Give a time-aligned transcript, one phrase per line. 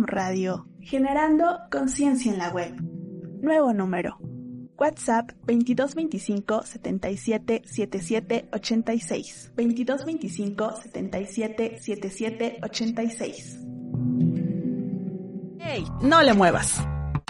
[0.00, 2.74] Radio, generando conciencia en la web.
[3.42, 4.18] Nuevo número.
[4.78, 9.52] WhatsApp 2225 77 77 86.
[9.54, 13.60] 2225 77 77 86.
[15.58, 15.84] ¡Hey!
[16.02, 16.82] No le muevas.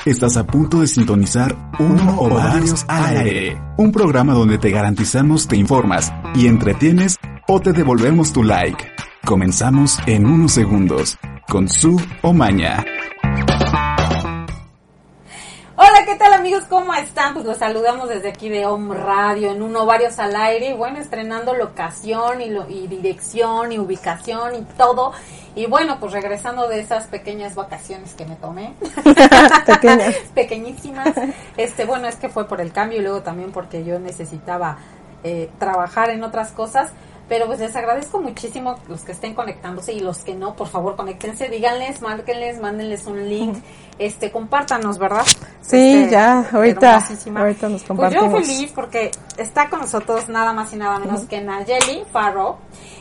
[0.07, 5.47] Estás a punto de sintonizar Uno o Varios al Aire, un programa donde te garantizamos
[5.47, 7.19] te informas y entretienes
[7.49, 8.85] o te devolvemos tu like.
[9.25, 11.19] Comenzamos en unos segundos
[11.49, 12.85] con su Omaña.
[15.77, 16.65] Hola, ¿qué tal amigos?
[16.69, 17.35] ¿Cómo están?
[17.35, 20.99] Pues los saludamos desde aquí de Om Radio, en uno varios al aire, y bueno,
[20.99, 25.13] estrenando locación y, lo, y dirección y ubicación y todo.
[25.55, 28.75] Y bueno, pues regresando de esas pequeñas vacaciones que me tomé.
[29.67, 30.15] Pequeñas.
[30.35, 31.15] Pequeñísimas.
[31.57, 34.79] Este, bueno, es que fue por el cambio y luego también porque yo necesitaba
[35.25, 36.93] eh, trabajar en otras cosas.
[37.33, 40.97] Pero pues les agradezco muchísimo los que estén conectándose y los que no, por favor,
[40.97, 43.57] conéctense, díganles, márquenles, mándenles un link,
[43.99, 45.25] este, compártanos, ¿verdad?
[45.63, 47.03] Sí, Este, ya, ahorita,
[47.35, 48.31] ahorita nos Pues compartimos.
[48.33, 52.59] yo feliz porque está con nosotros nada más y nada menos que Nayeli Farro,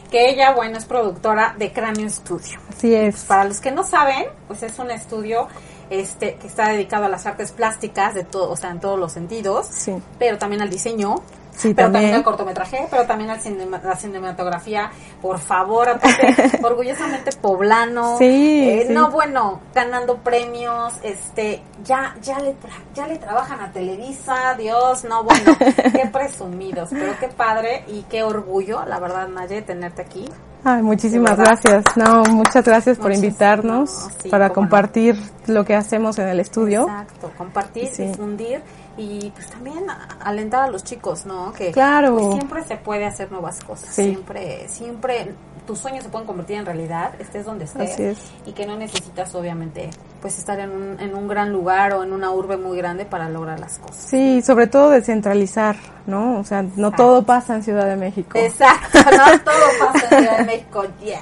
[0.10, 2.58] que ella, bueno, es productora de Cráneo Studio.
[2.70, 3.26] Así es.
[3.26, 5.50] Para los que no saben, pues es un estudio
[5.90, 9.12] este que está dedicado a las artes plásticas de todo, o sea, en todos los
[9.12, 9.94] sentidos, Sí.
[10.18, 11.16] pero también al diseño,
[11.62, 12.16] Sí, pero también.
[12.16, 14.90] al cortometraje, pero también al cinema- la cinematografía,
[15.22, 15.88] por favor,
[16.64, 18.94] orgullosamente poblano, Sí, eh, sí.
[18.94, 25.04] no bueno, ganando premios, este, ya, ya le, tra- ya le trabajan a Televisa, Dios,
[25.04, 25.56] no bueno,
[25.94, 30.30] qué presumidos, pero qué padre y qué orgullo, la verdad, Naye, tenerte aquí.
[30.64, 31.84] Ay, muchísimas gracias.
[31.96, 34.54] No, muchas gracias por invitarnos sí, para no.
[34.54, 36.82] compartir lo que hacemos en el estudio.
[36.84, 38.04] Exacto, compartir, Sí.
[38.04, 38.62] difundir
[38.98, 39.86] y pues también
[40.24, 41.54] alentar a los chicos, ¿no?
[41.54, 42.18] Que Claro.
[42.18, 44.04] pues, siempre se puede hacer nuevas cosas, Sí.
[44.10, 45.34] siempre, siempre
[45.66, 48.18] tus sueños se pueden convertir en realidad, estés donde estés Así es.
[48.46, 52.12] y que no necesitas obviamente pues estar en un, en un gran lugar o en
[52.14, 53.96] una urbe muy grande para lograr las cosas.
[53.98, 55.76] Sí, sobre todo descentralizar,
[56.06, 56.40] ¿no?
[56.40, 56.96] O sea, no Exacto.
[56.98, 58.38] todo pasa en Ciudad de México.
[58.38, 61.22] Exacto, no todo pasa en Ciudad de México, yeah.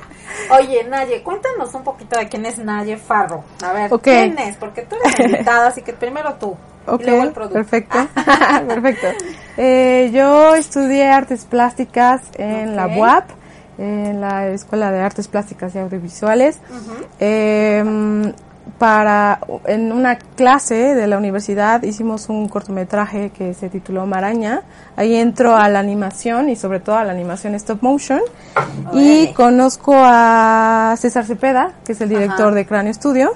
[0.57, 3.43] Oye, Naye, cuéntanos un poquito de quién es Naye Farro.
[3.63, 3.89] A ver.
[4.01, 4.55] ¿quién es?
[4.57, 6.57] Porque tú eres invitada, así que primero tú.
[6.93, 7.03] Ok,
[7.51, 7.97] perfecto.
[8.67, 9.07] perfecto.
[9.57, 12.87] Eh, yo estudié artes plásticas en la.
[12.87, 13.29] UAP,
[13.77, 16.59] en la Escuela de Artes Plásticas y Audiovisuales.
[17.19, 18.33] Eh,
[18.77, 24.61] para en una clase de la universidad hicimos un cortometraje que se tituló Maraña.
[24.95, 28.21] Ahí entro a la animación y sobre todo a la animación stop motion.
[28.93, 32.55] Y conozco a César Cepeda, que es el director Ajá.
[32.55, 33.33] de Cráneo Studio.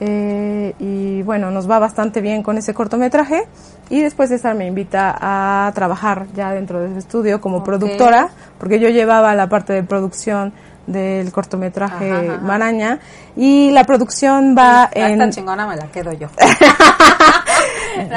[0.00, 3.44] Eh, y bueno, nos va bastante bien con ese cortometraje.
[3.90, 8.78] Y después César me invita a trabajar ya dentro de su estudio como productora, porque
[8.78, 10.52] yo llevaba la parte de producción
[10.86, 12.40] del cortometraje Ajá, ajá.
[12.42, 12.98] Maraña.
[13.36, 15.30] Y la producción va Esta en...
[15.30, 16.28] chingona me la quedo yo.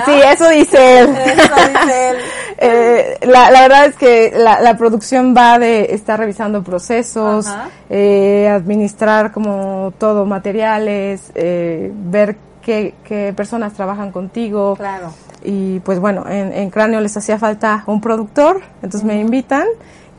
[0.06, 1.10] Sí, eso dice él.
[1.10, 2.18] Eso dice él.
[2.64, 7.48] Eh, la, la verdad es que la, la producción va de estar revisando procesos,
[7.90, 14.76] eh, administrar como todo materiales, eh, ver qué, qué personas trabajan contigo.
[14.76, 15.12] Claro.
[15.44, 19.66] Y pues bueno, en, en Cráneo les hacía falta un productor, entonces me invitan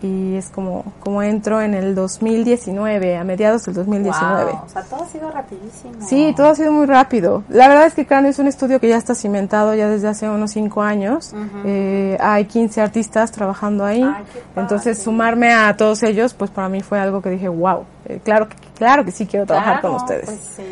[0.03, 4.51] y es como, como entro en el 2019, a mediados del 2019.
[4.53, 5.95] Wow, o sea, todo ha sido rapidísimo.
[6.07, 7.45] Sí, todo ha sido muy rápido.
[7.49, 10.29] La verdad es que Cráneo es un estudio que ya está cimentado ya desde hace
[10.29, 11.33] unos cinco años.
[11.33, 11.63] Ujú.
[11.65, 14.03] Eh, hay 15 artistas trabajando ahí.
[14.03, 14.25] Ay.
[14.57, 18.49] Entonces, sumarme a todos ellos, pues para mí fue algo que dije, wow, eh, claro,
[18.49, 20.25] que, claro que sí quiero trabajar Claro, con ustedes.
[20.27, 20.63] pues sí,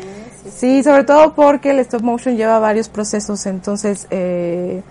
[0.43, 4.81] sí, Sí, sobre todo porque el stop motion lleva varios procesos, entonces, eh,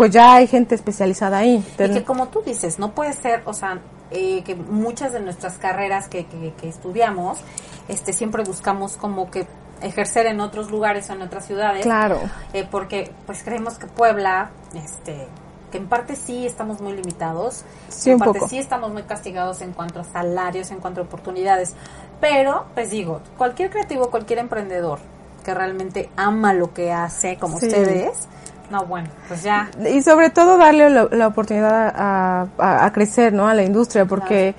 [0.00, 1.62] pues ya hay gente especializada ahí.
[1.78, 3.80] Y que como tú dices, no puede ser, o sea,
[4.10, 7.38] eh, que muchas de nuestras carreras que, que, que estudiamos,
[7.86, 9.46] este, siempre buscamos como que
[9.82, 11.82] ejercer en otros lugares o en otras ciudades.
[11.84, 12.18] Claro.
[12.54, 15.28] Eh, porque pues creemos que Puebla, este,
[15.70, 18.48] que en parte sí estamos muy limitados, Sí, en un parte poco.
[18.48, 21.74] sí estamos muy castigados en cuanto a salarios, en cuanto a oportunidades.
[22.22, 24.98] Pero, pues digo, cualquier creativo, cualquier emprendedor
[25.44, 27.66] que realmente ama lo que hace, como Sí.
[27.66, 28.28] ustedes,
[28.70, 29.68] no, bueno, pues ya.
[29.92, 33.48] Y sobre todo darle la, la oportunidad a, a- a crecer, ¿no?
[33.48, 34.54] A la industria, porque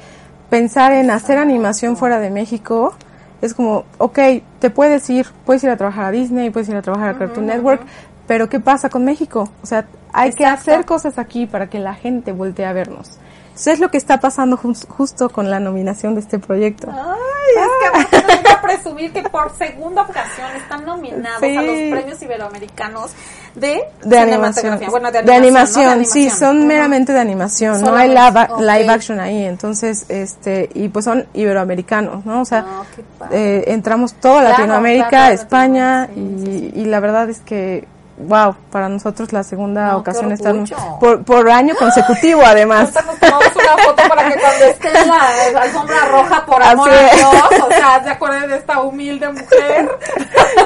[0.49, 2.93] pensar en hacer animación fuera de México
[3.41, 4.19] es como, ok,
[4.59, 7.45] te puedes ir, puedes ir a trabajar a Disney, puedes ir a trabajar a Cartoon
[7.47, 7.81] Network,
[8.27, 9.49] pero ¿qué pasa con México?
[9.63, 13.17] O sea, hay que hacer cosas aquí para que la gente voltee a vernos.
[13.55, 16.89] Eso es lo que está pasando jus- justo con la nominación de este proyecto.
[16.91, 21.55] Ay, es que tengo que presumir que por segunda ocasión están nominados Sí.
[21.57, 23.11] a los premios iberoamericanos
[23.55, 24.79] de, De animación.
[24.89, 25.97] Bueno, de de animación, animación, ¿no?
[25.99, 30.87] De sí, son meramente de animación, no hay live, live action ahí, entonces, este, y
[30.87, 32.41] pues son iberoamericanos, ¿no?
[32.41, 32.83] O sea, Ah,
[33.31, 37.85] eh, entramos toda Claro, Latinoamérica, claro, España, Latinoamérica, sí, y, y la verdad es que,
[38.27, 40.77] wow, para nosotros la segunda No, ocasión orgullo.
[40.99, 42.95] por, por año consecutivo además.
[42.95, 46.89] Ahorita nos tomamos una foto para que cuando esté en la, alfombra roja por amor
[46.89, 47.15] a.
[47.15, 49.97] Dios, o sea, se acuerden de esta humilde mujer,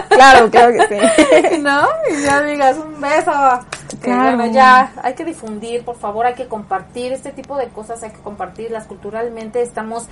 [0.09, 0.87] claro, claro que
[1.51, 1.57] sí.
[1.61, 1.87] ¿no?
[2.11, 3.31] Y ya digas un beso.
[4.01, 4.37] Claro.
[4.37, 8.11] bueno, ya hay que difundir, por favor, hay que compartir este tipo de cosas, hay
[8.11, 9.61] que compartirlas culturalmente.
[9.61, 10.07] Estamos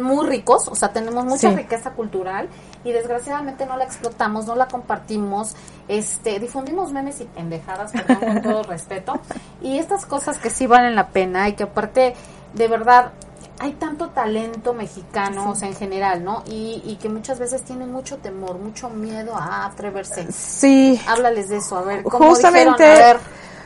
[0.00, 1.56] muy ricos, o sea, tenemos mucha Sí.
[1.56, 2.48] riqueza cultural
[2.84, 5.56] y desgraciadamente no la explotamos, no la compartimos,
[5.88, 9.20] este, difundimos memes y pendejadas, perdón, con todo respeto.
[9.62, 12.14] Y estas cosas que sí valen la pena y que aparte,
[12.52, 13.12] de verdad,
[13.60, 16.42] hay tanto talento mexicano, o sea, en general, ¿no?
[16.46, 20.30] Y, y que muchas veces tienen mucho temor, mucho miedo a atreverse.
[20.32, 23.02] Sí, Háblales de eso, a ver, ¿cómo Justamente, dijeron?
[23.02, 23.20] A ver,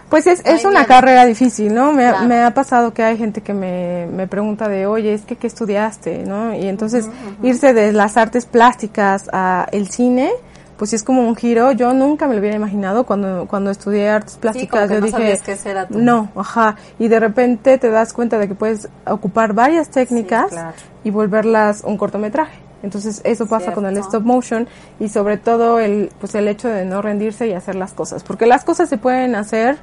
[0.08, 1.93] Pues es, es una carrera difícil, ¿no?
[1.93, 2.26] Me, ha- Claro.
[2.28, 5.46] me ha pasado que hay gente que me, me pregunta de, oye, es que ¿qué
[5.46, 6.25] estudiaste?
[6.25, 6.55] ¿no?
[6.55, 7.08] Y entonces
[7.43, 10.31] irse de las artes plásticas a el cine,
[10.78, 11.72] pues sí es como un giro.
[11.72, 14.88] Yo nunca me lo hubiera imaginado cuando, cuando estudié artes sí, plásticas.
[14.88, 15.99] que yo no dije, que ese era tu...
[15.99, 16.76] no, ajá.
[16.99, 20.72] Y de repente te das cuenta de que puedes ocupar varias técnicas claro.
[21.05, 22.68] y volverlas un cortometraje.
[22.82, 24.69] Entonces eso pasa con el stop motion
[25.00, 28.46] y sobre todo el pues el hecho de no rendirse y hacer las cosas, porque
[28.46, 29.76] las cosas se pueden hacer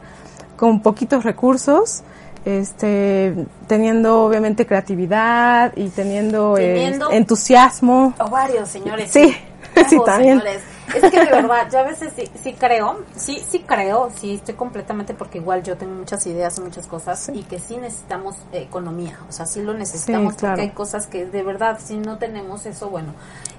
[0.56, 2.04] con poquitos recursos,
[2.46, 3.34] este
[3.68, 8.14] teniendo obviamente creatividad y teniendo, eh, Teniendo- entusiasmo.
[8.20, 9.10] Ovarios, señores.
[9.12, 9.36] Sí,
[9.90, 10.40] sí, también.
[10.40, 10.62] señores.
[10.94, 14.56] Es que de verdad, yo a veces sí, sí creo, sí, sí creo, sí estoy
[14.56, 19.18] completamente porque igual yo tengo muchas ideas y muchas cosas y que sí necesitamos economía,
[19.28, 20.54] o sea, sí lo necesitamos Sí, claro.
[20.56, 23.14] porque hay cosas que de verdad, si no tenemos eso, bueno,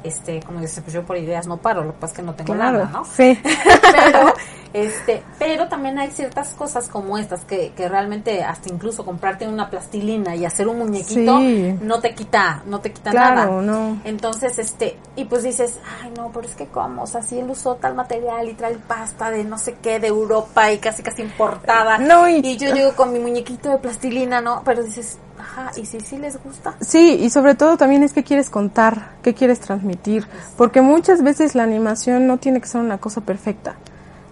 [0.07, 2.35] este, como dice, pues yo por ideas no paro, lo que pasa es que no
[2.35, 3.05] tengo Claro, nada, ¿no?
[3.05, 3.39] sí.
[3.93, 4.35] pero
[4.73, 9.71] este pero también hay ciertas cosas como estas que, que realmente hasta incluso comprarte una
[9.71, 11.79] plastilina y hacer un muñequito Sí.
[11.81, 14.01] no te quita no te quita Claro, nada no.
[14.05, 17.49] entonces este y pues dices ay no pero es que cómo o sea si él
[17.49, 21.23] usó tal material y trae pasta de no sé qué de Europa y casi casi
[21.23, 25.17] importada No, y- y yo llego con mi muñequito de plastilina no pero dices
[25.57, 29.13] ajá y si sí les gusta Sí, y sobre todo también es qué quieres contar,
[29.23, 30.27] qué quieres transmitir,
[30.57, 33.77] porque muchas veces la animación no tiene que ser una cosa perfecta.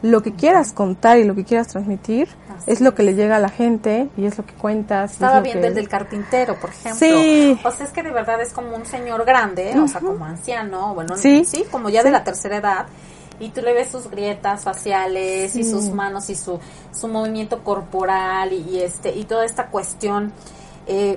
[0.02, 3.36] Lo que quieras contar y lo que quieras transmitir Así es lo que le llega
[3.36, 5.12] a la gente y es lo que cuentas.
[5.12, 6.94] Estaba viendo que- el del carpintero, por ejemplo.
[6.98, 7.58] Sí.
[7.64, 10.92] O sea, es que de verdad es como un señor grande, o sea, como anciano,
[10.94, 11.46] bueno, Sí.
[11.46, 12.06] sí, como ya Sí.
[12.08, 12.86] de la tercera edad.
[13.40, 16.60] Y tú le ves sus grietas faciales y sus manos y su,
[16.92, 20.32] su movimiento corporal y, y este y toda esta cuestión
[20.86, 21.16] eh,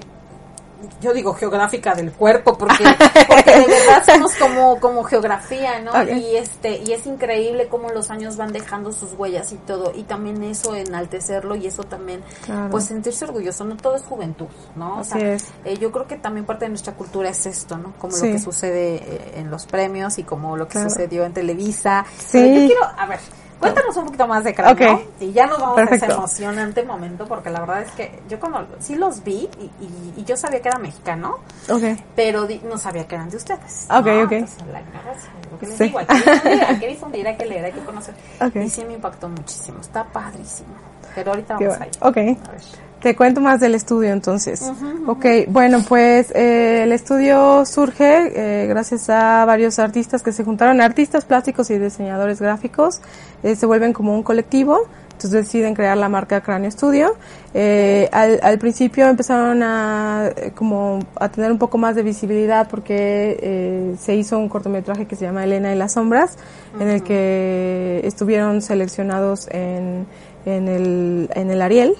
[1.02, 2.84] yo digo geográfica del cuerpo porque,
[3.28, 8.12] porque de verdad somos como como geografía no y este y es increíble cómo los
[8.12, 12.70] años van dejando sus huellas y todo y también eso enaltecerlo y eso también Claro.
[12.70, 14.46] pues sentirse orgulloso no todo es juventud
[14.76, 15.46] no O sea, es.
[15.66, 18.28] eh, yo creo que también parte de nuestra cultura es esto no como Sí.
[18.28, 20.92] lo que sucede eh, en los premios y como lo que Claro.
[20.92, 22.34] sucedió en Televisa Sí.
[22.34, 23.20] Pero yo quiero a ver
[23.60, 25.02] Cuéntanos un poquito más de Cráneo Ok.
[25.20, 26.06] y ya nos vamos a Perfecto.
[26.06, 30.14] ese emocionante momento porque la verdad es que yo cuando sí los vi y, y-
[30.18, 31.84] y yo sabía que era mexicano, Ok.
[32.16, 33.88] pero di- no sabía que eran de ustedes.
[33.90, 34.24] Ok, ¿no?
[34.24, 34.32] ok.
[34.32, 35.84] Entonces, la ignorancia, lo que les Sí.
[35.86, 38.16] digo, hay que difundir, hay que difundir, hay que leer, hay que conocer.
[38.42, 38.56] Ok.
[38.58, 40.70] Y sí me impactó muchísimo, está padrísimo.
[41.16, 41.84] Pero ahorita vamos bueno.
[41.86, 41.92] ahí.
[42.02, 42.18] Ok.
[42.48, 42.62] A ver.
[43.08, 44.70] Te cuento más del estudio entonces.
[45.06, 50.82] Ok, bueno, pues eh, el estudio surge eh, gracias a varios artistas que se juntaron,
[50.82, 53.00] artistas plásticos y diseñadores gráficos,
[53.44, 57.16] eh, se vuelven como un colectivo, entonces deciden crear la marca Cráneo Studio.
[57.54, 63.96] Eh, al, al principio empezaron a como a tener un poco más de visibilidad porque
[63.98, 66.38] se hizo un cortometraje que se llama Elena y las sombras,
[66.78, 70.08] en el que estuvieron seleccionados en
[70.48, 71.96] en el, en el Ariel.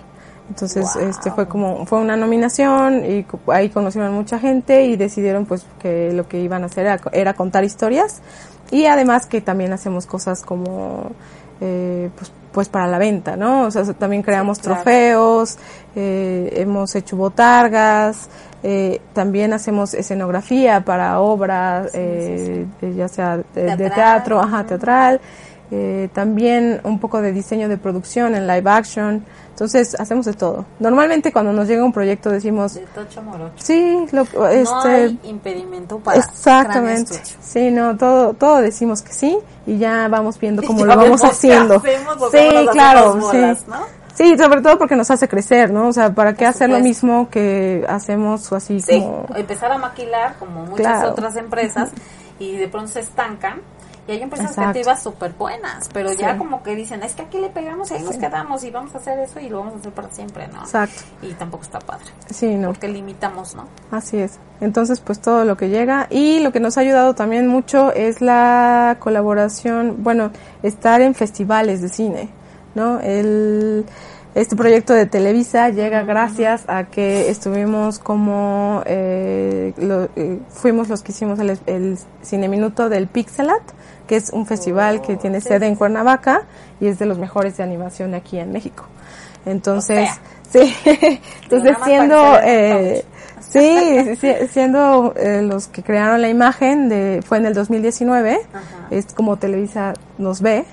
[0.50, 5.66] Entonces, este fue como, fue una nominación y ahí conocieron mucha gente y decidieron pues
[5.80, 8.22] que lo que iban a hacer era, era contar historias.
[8.72, 11.12] Y además que también hacemos cosas como,
[11.62, 13.64] eh, pues, pues para la venta, ¿no?
[13.66, 15.58] O sea, también creamos trofeos,
[15.96, 18.30] eh, hemos hecho botargas,
[18.64, 25.22] eh, también hacemos escenografía para obras, eh, ya sea de, de teatro, ajá, teatral.
[25.70, 29.26] Eh, también un poco de diseño de producción en live action.
[29.50, 30.66] Entonces hacemos de todo.
[30.80, 32.76] Normalmente cuando nos llega un proyecto decimos...
[32.76, 33.54] De tocho morocho.
[33.58, 37.20] Sí, lo, este, no hay impedimento para Exactamente.
[37.42, 41.82] Sí, no, todo, todo decimos que sí y ya vamos viendo cómo lo vamos haciendo.
[41.82, 43.38] sí, claro, sí.
[43.68, 43.98] ¿no?
[44.14, 45.90] Sí, sobre todo porque nos hace crecer, ¿no?
[45.90, 49.28] O sea, ¿para qué hacer lo mismo que hacemos así sí, como...
[49.36, 51.92] empezar a maquilar como muchas otras empresas
[52.40, 53.62] y de pronto se estancan
[54.08, 54.72] y hay empresas Exacto.
[54.72, 56.18] creativas súper buenas, pero sí.
[56.20, 58.06] ya como que dicen, es que aquí le pegamos y ahí sí.
[58.06, 60.62] nos quedamos y vamos a hacer eso y lo vamos a hacer para siempre, ¿no?
[60.62, 61.04] Exacto.
[61.22, 62.06] Y tampoco está padre.
[62.30, 62.70] Sí, no.
[62.70, 63.68] Porque limitamos, ¿no?
[63.92, 64.40] Así es.
[64.62, 68.22] Entonces, pues todo lo que llega y lo que nos ha ayudado también mucho es
[68.22, 70.32] la colaboración, bueno,
[70.64, 72.30] estar en festivales de cine,
[72.76, 73.00] ¿no?
[73.02, 73.86] El
[74.38, 81.02] este proyecto de Televisa llega gracias a que estuvimos como eh, lo, eh, fuimos los
[81.02, 83.64] que hicimos el, el cine minuto del Pixelat
[84.08, 85.50] que es un festival oh, que tiene sí.
[85.50, 86.44] sede en Cuernavaca
[86.80, 88.86] y es de los mejores de animación aquí en México
[89.46, 90.74] entonces o sea, sí
[91.44, 93.06] entonces siendo eh,
[93.40, 98.64] sí, sí, siendo eh, los que crearon la imagen de fue en el 2019 Ajá.
[98.92, 100.66] es como Televisa nos ve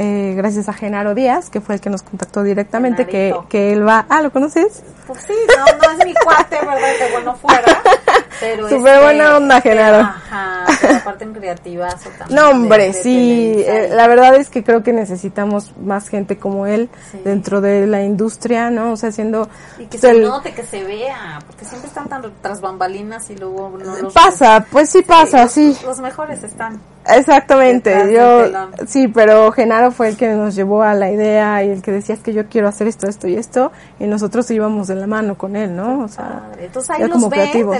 [0.00, 3.84] eh, gracias a Genaro Díaz, que fue el que nos contactó directamente, que, que él
[3.84, 4.06] va...
[4.08, 4.84] Ah, ¿lo conoces?
[5.08, 6.88] Pues sí, no, no es mi cuate, ¿verdad?
[6.98, 7.82] Que bueno fuera.
[8.40, 9.98] Pero Súper este, buena onda, Genaro.
[9.98, 11.88] Ajá, pero aparte en creativa.
[12.18, 13.52] También no, hombre, de, de sí.
[13.66, 17.20] Eh, la verdad es que creo que necesitamos más gente como él sí.
[17.24, 18.92] dentro de la industria, ¿no?
[18.92, 19.48] O sea, haciendo...
[19.78, 23.36] Y que se el, note, que se vea, porque siempre están tan tras bambalinas y
[23.36, 24.12] luego no los...
[24.12, 25.74] Pasa, pues sí pasa, sí.
[25.74, 25.84] sí.
[25.84, 26.80] Los, los mejores están.
[27.08, 28.44] Exactamente, yo
[28.86, 32.14] sí, pero Genaro fue el que nos llevó a la idea y el que decía
[32.14, 35.36] es que yo quiero hacer esto, esto y esto y nosotros íbamos de la mano
[35.36, 36.04] con él, ¿no?
[36.04, 37.72] O sea, entonces ahí los como ve creativo.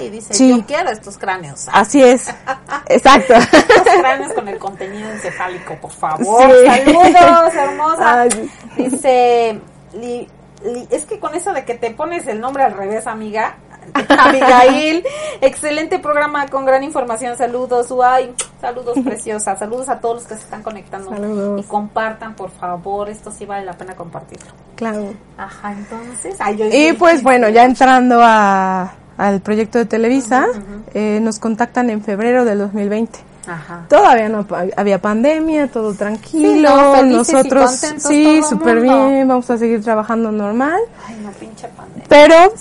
[0.00, 0.50] Y dice, sí.
[0.50, 1.66] yo quiero estos cráneos.
[1.72, 2.28] Así es,
[2.86, 3.34] exacto.
[3.34, 6.50] estos cráneos con el contenido encefálico, por favor.
[6.50, 6.66] Sí.
[6.66, 8.20] Saludos, hermosa.
[8.22, 8.50] Ay.
[8.76, 9.60] Dice,
[9.94, 10.28] li,
[10.64, 13.56] li, es que con eso de que te pones el nombre al revés, amiga,
[14.08, 15.04] Abigail,
[15.40, 17.36] excelente programa con gran información.
[17.36, 19.56] Saludos, Uay, saludos preciosa.
[19.56, 21.10] Saludos a todos los que se están conectando.
[21.10, 21.60] Saludos.
[21.64, 23.08] Y compartan, por favor.
[23.08, 24.52] Esto sí vale la pena compartirlo.
[24.76, 25.14] Claro.
[25.36, 26.36] Ajá, entonces.
[26.38, 30.60] Ay, yo, y pues bueno, ya entrando a, al proyecto de Televisa, uh -huh, uh
[30.60, 30.80] -huh.
[30.94, 33.18] Eh, nos contactan en febrero del 2020.
[33.46, 33.86] Ajá.
[33.88, 34.46] Todavía no
[34.76, 36.48] había pandemia, todo tranquilo.
[36.50, 40.80] Sí, no, nosotros sí, súper bien, vamos a seguir trabajando normal.
[41.06, 42.04] Ay, no, pinche pandemia.
[42.08, 42.52] Pero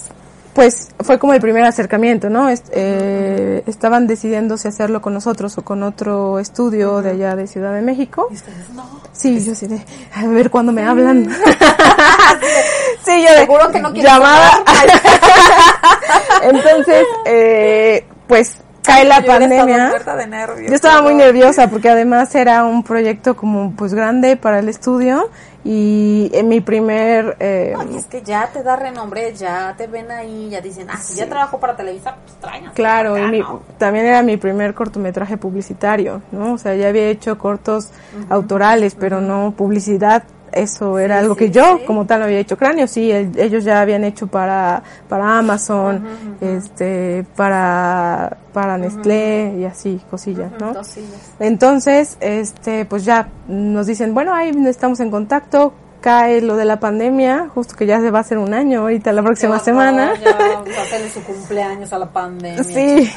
[0.53, 2.49] pues fue como el primer acercamiento, ¿no?
[2.49, 7.01] Est eh, estaban decidiendo si hacerlo con nosotros o con otro estudio uh -huh.
[7.01, 8.27] de allá de Ciudad de México.
[8.29, 8.83] ¿Y ustedes no?
[9.13, 9.81] Sí, yo sí de,
[10.13, 11.29] a ver cuándo me hablan.
[13.05, 14.63] sí, yo de, Seguro que no llamada.
[16.43, 19.91] Entonces, eh, pues cae la yo pandemia.
[19.91, 24.59] De nervios, yo estaba muy nerviosa porque además era un proyecto como pues grande para
[24.59, 25.29] el estudio
[25.63, 30.09] y en mi primer eh, no, es que ya te da renombre ya te ven
[30.09, 33.39] ahí ya dicen ah si ya trabajo para Televisa pues traen claro acá, y mi,
[33.39, 33.61] ¿no?
[33.77, 38.25] también era mi primer cortometraje publicitario no o sea ya había hecho cortos uh -huh.
[38.29, 39.27] autorales pero uh -huh.
[39.27, 41.85] no publicidad eso era algo sí, que yo sí.
[41.85, 46.03] como tal había hecho cráneo sí el, ellos ya habían hecho para para Amazon
[46.41, 51.33] este para para Nestlé y así cosillas no cosillas.
[51.39, 56.79] entonces este pues ya nos dicen bueno ahí estamos en contacto cae lo de la
[56.79, 60.13] pandemia, justo que ya se va a hacer un año ahorita la próxima no, semana.
[60.15, 62.63] Ya vamos a hacerle su cumpleaños a la pandemia.
[62.63, 63.11] Sí,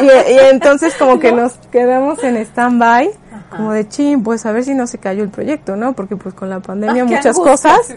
[0.00, 3.10] y, y entonces como que nos quedamos en stand-by,
[3.50, 5.94] como de ching, pues a ver si no se cayó el proyecto, ¿no?
[5.94, 7.94] Porque pues con la pandemia ah, muchas cosas.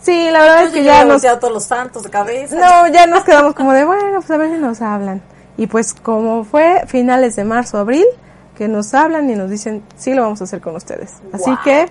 [0.00, 1.22] Sí, la verdad Yo es que ya nos...
[1.22, 2.56] Ya todos los santos de cabeza.
[2.56, 5.22] No, ya nos quedamos como de, bueno, pues a ver si nos hablan.
[5.56, 8.06] Y pues como fue finales de marzo, abril,
[8.56, 11.14] que nos hablan y nos dicen, sí lo vamos a hacer con ustedes.
[11.22, 11.34] Wow.
[11.34, 11.86] Así que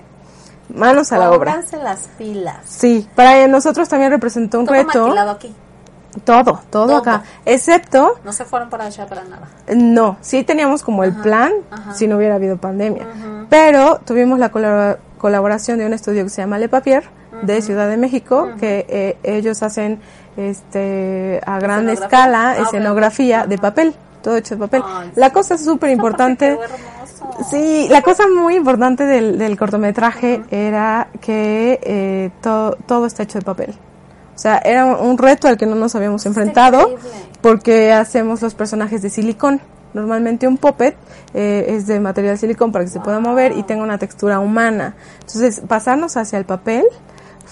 [0.76, 1.54] manos a la obra.
[1.54, 2.58] Pónganse las pilas.
[2.66, 5.08] Sí, para nosotros también representó un todo reto.
[5.08, 5.56] Maquilado aquí.
[6.26, 8.20] Todo, todo, todo, acá, excepto...
[8.26, 9.48] No se fueron para allá para nada.
[9.74, 11.94] No, sí teníamos como el plan ajá.
[11.94, 13.46] si no hubiera habido pandemia, ajá.
[13.50, 17.04] pero tuvimos la colabor colaboración de un estudio que se llama Le Papier
[17.44, 20.02] de Ciudad de México, que eh, ellos hacen
[20.36, 24.84] este a gran escala ah, escenografía de papel, todo hecho de papel.
[24.84, 26.58] Ay, la cosa súper importante.
[27.50, 33.40] Sí, la cosa muy importante del, del cortometraje era que eh, to- todo está hecho
[33.40, 33.76] de papel.
[34.36, 36.96] O sea, era un reto al que no nos habíamos enfrentado
[37.42, 39.62] porque hacemos los personajes de silicón.
[39.94, 40.96] Normalmente un puppet
[41.34, 44.96] eh, es de material silicón para que se pueda mover y tenga una textura humana.
[45.20, 46.86] Entonces, pasarnos hacia el papel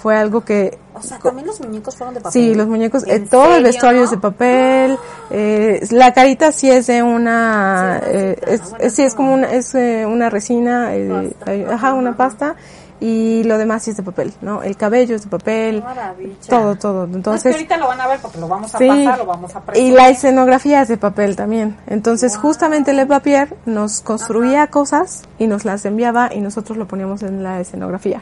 [0.02, 2.32] fue algo que O sea, también los muñecos fueron de papel.
[2.42, 4.98] Sí, los muñecos, eh, ¿En todo el vestuario es de papel,
[5.30, 9.16] eh, la carita sí es de una, Sí, eh, es, cinta, bueno, es- sí es
[9.16, 10.92] como una, es una resina,
[11.38, 11.74] Pasta.
[11.74, 12.56] ajá, una pasta,
[13.02, 14.62] y lo demás sí es de papel, ¿no?
[14.62, 16.36] El cabello es de papel, maravilla.
[16.50, 16.94] todo, todo.
[17.02, 19.18] No, es que Entonces, ahorita lo van a ver porque lo vamos a sí, pasar,
[19.20, 19.94] lo vamos a y presumir.
[19.94, 21.78] la escenografía es de papel también.
[21.88, 27.24] Entonces, justamente Le Papier nos construía cosas y nos las enviaba y nosotros lo poníamos
[27.24, 28.22] en la escenografía.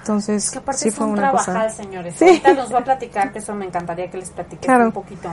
[0.00, 1.70] Entonces, Es que aparte sí es fue un una trabajal, cosa.
[1.82, 2.14] señores.
[2.18, 2.24] Sí.
[2.24, 4.86] Ahorita nos va a platicar, que eso me encantaría que les platiques Claro.
[4.86, 5.30] un poquito,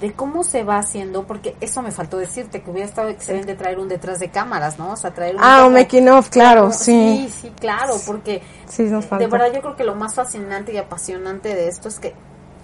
[0.00, 3.78] de cómo se va haciendo, porque eso me faltó decirte, que hubiera estado excelente traer
[3.78, 4.90] un detrás de cámaras, ¿no?
[4.92, 5.42] O sea, traer un...
[5.44, 7.28] Ah, un making of, claro, como- sí.
[7.30, 10.76] Sí, sí, claro, porque Sí, nos de verdad yo creo que lo más fascinante y
[10.78, 12.14] apasionante de esto es que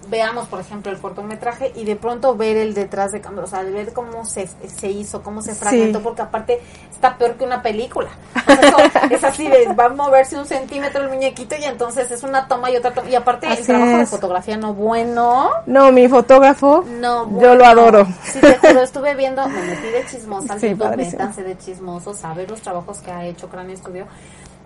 [0.09, 3.61] veamos, por ejemplo, el cortometraje y de pronto ver el detrás de cámara, o sea,
[3.63, 6.03] ver cómo se, se hizo, cómo se fragmentó, Sí.
[6.03, 6.59] porque aparte
[6.91, 8.09] está peor que una película.
[8.35, 8.77] O sea, eso
[9.11, 12.71] es así de, va a moverse un centímetro el muñequito y entonces es una toma
[12.71, 13.09] y otra toma.
[13.09, 15.49] Y aparte el Así trabajo de fotografía no bueno.
[15.65, 17.55] No, mi fotógrafo, No, yo bueno.
[17.55, 18.07] lo adoro.
[18.23, 22.33] Sí, te juro, estuve viendo, me metí de chismosa al Sí, métanse de chismosos, a
[22.33, 24.05] ver los trabajos que ha hecho Cráneo Studio,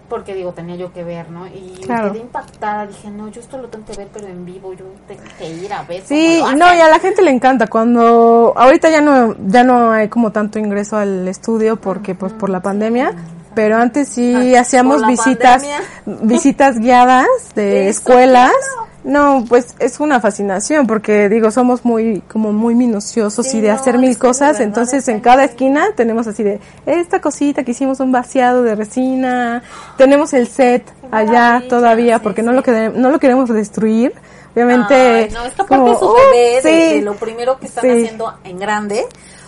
[0.09, 1.47] porque digo, tenía yo que ver, ¿no?
[1.47, 2.05] Y Claro.
[2.05, 4.85] me quedé impactada, dije, no, yo esto lo tengo que ver, pero en vivo, yo
[5.07, 6.03] tengo que ir a ver.
[6.05, 9.63] Sí, cómo lo no, y a la gente le encanta cuando ahorita ya no ya
[9.63, 13.13] no hay como tanto ingreso al estudio porque pues por la pandemia,
[13.55, 15.81] pero antes sí Ah, hacíamos visitas pandemia.
[16.23, 18.51] visitas guiadas de escuelas.
[18.51, 18.92] claro.
[19.03, 23.67] No, pues es una fascinación porque digo, somos muy como muy minuciosos Sí, y de
[23.67, 27.19] no, hacer es mil que cosas, verdad entonces en cada esquina tenemos así de esta
[27.19, 29.61] cosita que hicimos un vaciado de resina,
[29.97, 34.13] tenemos el set allá todavía sí, porque no lo quere- no lo queremos destruir.
[34.55, 37.89] Obviamente Ay, no, es que aparte como, su "Oh, bebé, de, lo primero que están
[37.89, 39.03] haciendo en grande,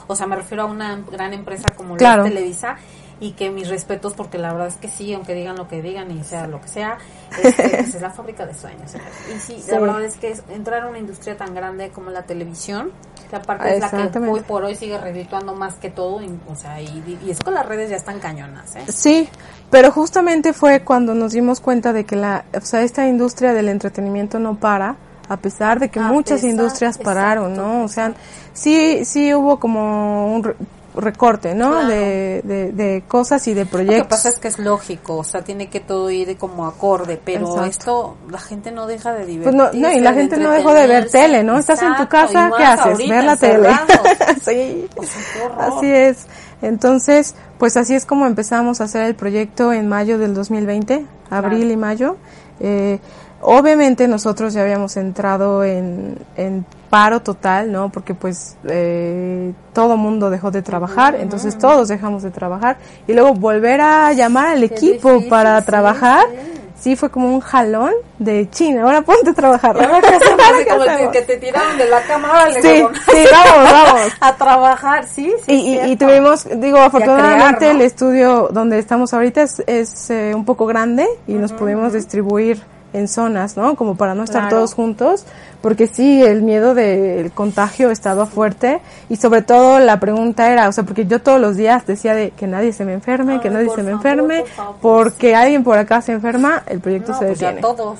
[0.07, 2.23] o sea, me refiero a una gran empresa como la Claro.
[2.25, 2.75] Televisa,
[3.19, 6.11] y que mis respetos, porque la verdad es que sí, aunque digan lo que digan
[6.11, 6.97] y sea lo que sea,
[7.41, 8.91] este, pues es la fábrica de sueños.
[8.91, 9.13] señores.
[9.33, 9.71] Y sí, Sí.
[9.71, 12.91] la verdad es que es entrar a una industria tan grande como la televisión,
[13.29, 16.55] que aparte es la que hoy por hoy sigue redituando más que todo, y, o
[16.55, 18.83] sea, y, y eso que las redes ya están cañonas, ¿eh?
[18.89, 19.29] Sí,
[19.71, 23.69] pero justamente fue cuando nos dimos cuenta de que la, o sea, esta industria del
[23.69, 24.97] entretenimiento no para,
[25.27, 27.83] a pesar de que A muchas pesar, industrias pararon, exacto, ¿no?
[27.83, 28.13] O sea,
[28.53, 30.53] sí, sí hubo como un
[30.95, 31.71] recorte, ¿no?
[31.71, 31.87] Claro.
[31.87, 34.07] De, de, de cosas y de Lo que proyectos.
[34.07, 37.65] pasa es que es lógico, o sea, tiene que todo ir como acorde, pero Exacto.
[37.65, 39.57] esto la gente no deja de Pues divertirse.
[39.57, 41.57] no, no, y la de gente no dejó de ver tele, ¿no?
[41.57, 42.97] Estás en tu casa, ¿qué haces?
[43.09, 43.69] Ver la tele.
[44.43, 44.87] sí.
[44.95, 45.67] O sea.
[45.67, 46.25] Así es.
[46.61, 51.59] Entonces, pues así es como empezamos a hacer el proyecto en mayo del 2020, abril
[51.59, 51.71] Claro.
[51.73, 52.17] y mayo.
[52.59, 52.99] Eh,
[53.41, 57.89] obviamente nosotros ya habíamos entrado en, en paro total, ¿no?
[57.89, 63.33] Porque pues eh, todo mundo dejó de trabajar, entonces todos dejamos de trabajar y luego
[63.33, 66.25] volver a llamar al Qué equipo difícil, para trabajar.
[66.31, 66.51] sí.
[66.77, 68.83] Sí, fue como un jalón de China.
[68.83, 69.75] Ahora ponte a trabajar.
[69.79, 70.39] Y ahora qué hacemos?
[70.39, 71.11] Ahora, Así ¿qué como que- hacemos?
[71.13, 73.01] que te tiraron de la cama, órale, Sí, vamos,
[73.71, 74.11] vamos.
[74.19, 75.51] a trabajar, sí, sí.
[75.51, 76.05] Y, y- y cierto.
[76.05, 77.79] tuvimos, digo, afortunadamente crear, ¿no?
[77.79, 82.61] el estudio donde estamos ahorita es, es, eh, un poco grande y nos pudimos distribuir
[82.95, 83.75] en zonas, ¿no?
[83.75, 84.57] Como para no estar Claro.
[84.57, 85.25] todos juntos,
[85.61, 88.79] porque sí, el miedo del contagio estaba fuerte
[89.09, 92.31] y sobre todo la pregunta era, o sea, porque yo todos los días decía de
[92.31, 95.63] que nadie se me enferme, que nadie se me favor, enferme, por favor, porque alguien
[95.63, 97.61] por acá se enferma, el proyecto No, se pues detiene.
[97.61, 97.99] todos.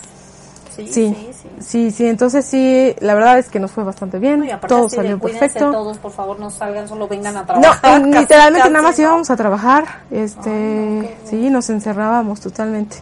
[0.76, 1.50] Sí, Sí, sí, sí.
[1.60, 4.68] sí, sí, entonces sí, la verdad es que nos fue bastante bien, No, y aparte
[4.76, 5.72] todo de salió cuídense perfecto.
[5.72, 7.82] todos, por favor, no salgan, solo vengan a No, trabajar.
[8.02, 9.04] casi, literalmente casi, nada más ¿no?
[9.04, 12.98] íbamos a trabajar, este, Ay, no, sí, nos encerrábamos totalmente.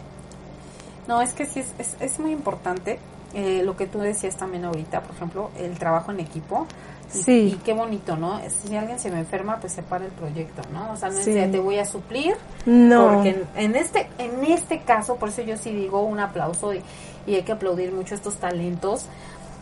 [1.08, 2.98] No, es que sí, es, es, es muy importante
[3.34, 6.66] eh, lo que tú decías también ahorita, por ejemplo, el trabajo en equipo.
[7.14, 7.52] Y, Sí.
[7.54, 8.40] y qué bonito, ¿no?
[8.48, 10.92] Si alguien se me enferma, pues se para el proyecto, ¿no?
[10.92, 11.32] O sea, no es Sí.
[11.32, 12.34] de, te voy a suplir.
[12.66, 16.72] No, Porque en, en este en este caso, por eso yo sí digo un aplauso
[16.74, 16.82] y,
[17.26, 19.06] y hay que aplaudir mucho estos talentos.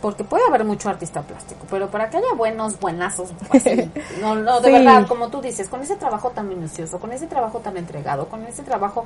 [0.00, 3.88] Porque puede haber mucho artista plástico, pero para que haya buenos, buenazos, así,
[4.20, 4.72] no, no, de Sí.
[4.72, 8.44] verdad, como tú dices, con ese trabajo tan minucioso, con ese trabajo tan entregado, con
[8.46, 9.04] ese trabajo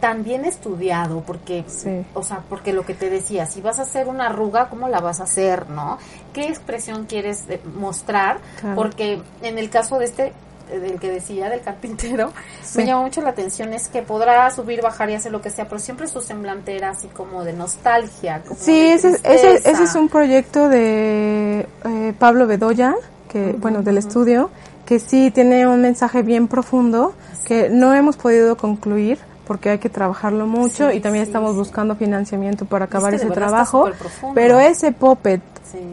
[0.00, 2.04] tan bien estudiado, porque, Sí.
[2.14, 5.00] o sea, porque lo que te decía, si vas a hacer una arruga, ¿cómo la
[5.00, 5.98] vas a hacer, no?
[6.32, 8.38] ¿Qué expresión quieres eh, mostrar?
[8.60, 8.76] Claro.
[8.76, 10.32] Porque en el caso de este,
[10.70, 12.32] eh, del que decía, del carpintero,
[12.62, 12.78] Sí.
[12.78, 15.66] me llamó mucho la atención, es que podrá subir, bajar y hacer lo que sea,
[15.66, 18.42] pero siempre su semblante era así como de nostalgia.
[18.46, 22.94] Como sí, de ese, ese, ese es un proyecto de eh, Pablo Bedoya,
[23.28, 24.50] que, bueno, del estudio,
[24.86, 29.88] que sí tiene un mensaje bien profundo que no hemos podido concluir porque hay que
[29.88, 31.58] trabajarlo mucho Sí, y también sí, estamos sí.
[31.58, 33.88] buscando financiamiento para acabar que ese trabajo.
[34.34, 35.40] Pero ese puppet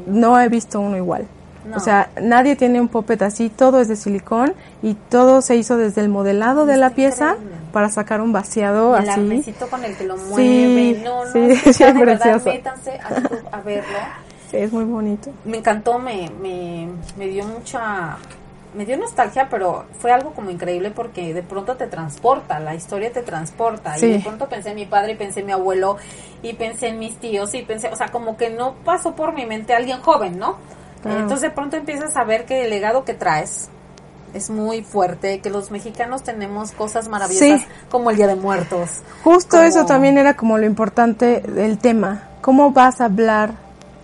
[0.06, 1.26] no he visto uno igual.
[1.65, 1.78] No.
[1.78, 5.78] O sea, nadie tiene un puppet así, todo es de silicón y todo se hizo
[5.78, 7.56] desde el modelado de la pieza increíble.
[7.72, 9.20] para sacar un vaciado el así.
[9.20, 11.02] arnecito con el que lo mueve.
[11.04, 13.98] No, no, sí, es de verdad, métanse a, YouTube a verlo.
[14.52, 15.32] Sí, es muy bonito.
[15.46, 16.88] Me encantó, me, me,
[17.18, 18.18] me dio mucha...
[18.76, 23.12] Me dio nostalgia, pero fue algo como increíble porque de pronto te transporta, la historia
[23.12, 23.98] te transporta.
[23.98, 24.08] Sí.
[24.08, 25.98] Y de pronto pensé en mi padre, y pensé en mi abuelo,
[26.44, 29.46] y pensé en mis tíos, y pensé, o sea, como que no pasó por mi
[29.46, 30.58] mente alguien joven, ¿no?
[31.02, 31.20] Claro.
[31.20, 33.70] Entonces de pronto empiezas a ver que el legado que traes
[34.34, 37.68] es muy fuerte, que los mexicanos tenemos cosas maravillosas Sí.
[37.90, 38.90] como el Día de Muertos.
[39.24, 42.24] Justo Como- eso también era como lo importante del tema.
[42.42, 43.52] ¿Cómo vas a hablar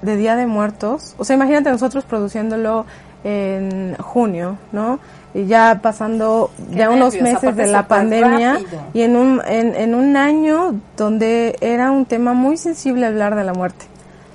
[0.02, 1.16] de Día de Muertos?
[1.18, 2.86] O sea, imagínate nosotros produciéndolo
[3.24, 5.00] en junio, ¿no?
[5.34, 8.82] Y ya pasando Qué ya unos meses de la pandemia rápido.
[8.94, 13.44] y en un, en, en un año donde era un tema muy sensible hablar de
[13.46, 13.86] la muerte.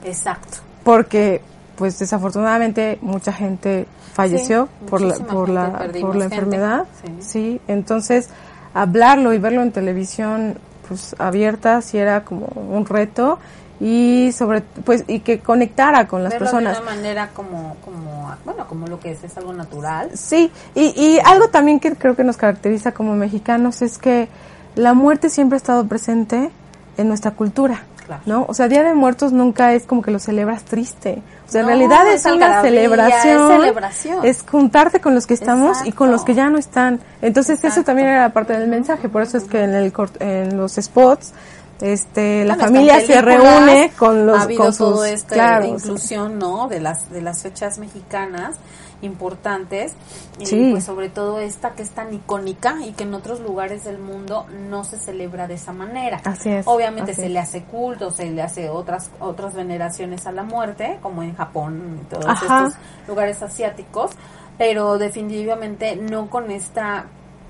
[0.04, 0.58] Exacto.
[0.84, 1.42] Porque,
[1.76, 6.84] pues desafortunadamente, mucha gente falleció Sí, por la, por la, por la enfermedad.
[7.04, 7.12] sí.
[7.20, 8.30] Sí, entonces
[8.72, 13.38] hablarlo y verlo en televisión pues abierta sí era como un reto
[13.80, 16.76] y sobre pues y que conectara con las personas.
[16.76, 20.10] de una manera como, como, bueno, como lo que es, es algo natural.
[20.14, 24.28] Sí, y, y algo también que creo que nos caracteriza como mexicanos es que
[24.74, 26.50] la muerte siempre ha estado presente
[26.96, 28.22] en nuestra cultura, Claro.
[28.26, 28.44] ¿no?
[28.48, 31.22] O sea, Día de Muertos nunca es como que lo celebras triste.
[31.46, 33.50] O sea, No, en realidad es, es una celebración.
[33.50, 34.24] es celebración.
[34.24, 37.00] Es juntarte con los que estamos y con los que ya no están.
[37.20, 37.86] Entonces eso Exacto.
[37.86, 39.08] también era parte del mensaje.
[39.08, 41.32] Por eso es que en el en los spots
[41.80, 45.68] este la Bueno, familia se reúne con los ha habido con sus todo claro, de
[45.70, 48.56] inclusión no de las de las fechas mexicanas
[49.02, 49.92] importantes
[50.38, 50.68] y Sí.
[50.72, 54.46] pues sobre todo esta que es tan icónica y que en otros lugares del mundo
[54.68, 57.32] no se celebra de esa manera Así es, obviamente así se es.
[57.32, 62.00] le hace culto se le hace otras otras veneraciones a la muerte como en Japón
[62.02, 62.66] y todos Ajá.
[62.68, 64.12] estos lugares asiáticos
[64.58, 67.04] pero definitivamente no con esta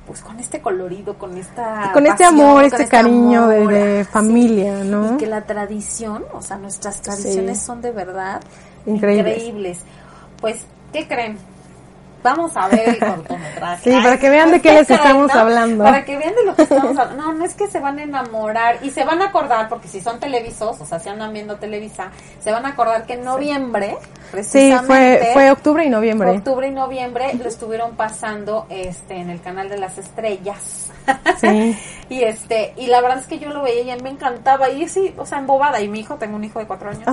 [0.07, 4.05] pues con este colorido, con esta con este pasión, amor, con este cariño de, de
[4.05, 4.11] Sí.
[4.13, 5.15] familia, ¿no?
[5.15, 7.65] Y que la tradición, o sea, nuestras tradiciones Sí.
[7.67, 8.41] son de verdad
[8.87, 9.37] Increíbles.
[9.39, 9.79] increíbles.
[10.41, 11.39] Pues, ¿qué creen?
[12.27, 13.91] Vamos a ver el cortometraje.
[13.91, 15.85] Sí, para que vean de qué les estamos hablando.
[15.85, 17.23] Para que vean de lo que estamos hablando.
[17.23, 20.01] No, no es que se van a enamorar y se van a acordar, porque si
[20.01, 22.11] son televisos, o sea, si andan viendo Televisa,
[22.41, 26.31] se van a acordar que en noviembre, Sí, precisamente, fue fue octubre y noviembre.
[26.31, 30.91] octubre y noviembre, lo estuvieron pasando este en el canal de las estrellas.
[31.41, 31.79] Sí.
[32.09, 34.69] y este, y la verdad es que yo lo veía y a mí me encantaba,
[34.71, 37.07] y sí, o sea, embobada, y mi hijo, tengo un hijo de cuatro años,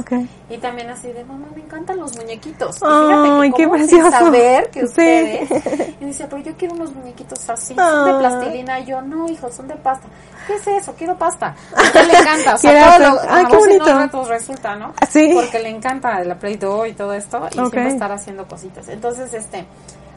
[0.49, 2.79] y también así de, mamá, me encantan los muñequitos.
[2.81, 4.11] Ay, que qué cómo sin precioso.
[4.11, 5.01] saber que Sí.
[5.03, 9.27] Ustedes, y dice, pero yo quiero unos muñequitos así, son de plastilina, y yo, no,
[9.29, 10.07] hijo, son de pasta.
[10.47, 10.93] ¿Qué es eso?
[10.97, 11.55] Quiero pasta.
[11.75, 14.25] A él le encanta, o sea, todo lo, qué en bonito.
[14.25, 14.93] resulta, ¿no?
[15.09, 15.31] Sí.
[15.33, 17.69] Porque le encanta la Play Doh y todo esto, y Ok.
[17.69, 18.87] siempre estar haciendo cositas.
[18.89, 19.65] Entonces, este,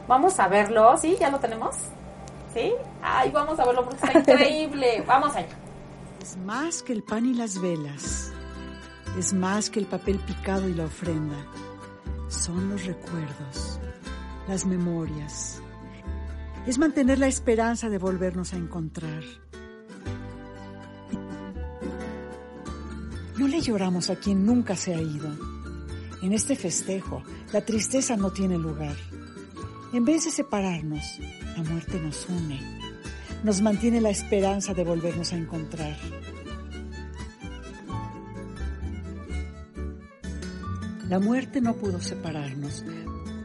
[0.07, 1.15] vamos a verlo, ¿sí?
[1.19, 1.75] ¿Ya lo tenemos?
[2.53, 2.73] ¿Sí?
[3.03, 5.03] Ay, vamos a verlo porque está increíble.
[5.07, 5.47] Vamos allá.
[6.21, 8.31] Es más que el pan y las velas.
[9.17, 11.35] Es más que el papel picado y la ofrenda.
[12.27, 13.76] Son los recuerdos,
[14.47, 15.61] las memorias.
[16.65, 19.23] Es mantener la esperanza de volvernos a encontrar.
[23.37, 25.29] No le lloramos a quien nunca se ha ido.
[26.21, 28.95] En este festejo, la tristeza no tiene lugar.
[29.93, 31.19] En vez de separarnos,
[31.55, 32.77] la muerte nos une
[33.43, 35.95] nos mantiene la esperanza de volvernos a encontrar.
[41.07, 42.83] La muerte no pudo separarnos,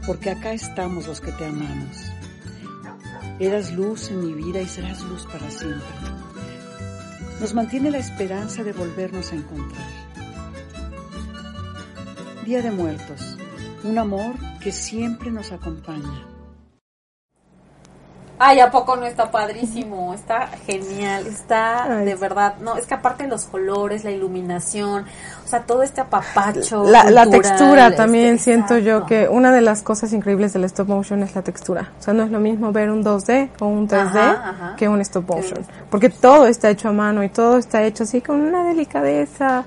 [0.07, 2.11] porque acá estamos los que te amamos.
[3.39, 5.83] Eras luz en mi vida y serás luz para siempre.
[7.41, 9.91] Nos mantiene la esperanza de volvernos a encontrar.
[12.45, 13.37] Día de Muertos,
[13.85, 16.32] un amor que siempre nos acompaña.
[18.45, 20.13] Ay, ¿a poco no está padrísimo?
[20.15, 25.05] Está genial, está Ay, de verdad, no, es que aparte los colores, la iluminación,
[25.45, 26.83] o sea, todo este apapacho.
[26.83, 30.89] La, la textura también este, siento yo que una de las cosas increíbles del stop
[30.89, 31.93] motion es la textura.
[32.01, 34.77] O sea, no es lo mismo ver un 2D o un 3D Ajá, ajá.
[34.77, 35.65] que un stop motion.
[35.89, 39.65] Porque todo está hecho a mano y todo está hecho así con una delicadeza.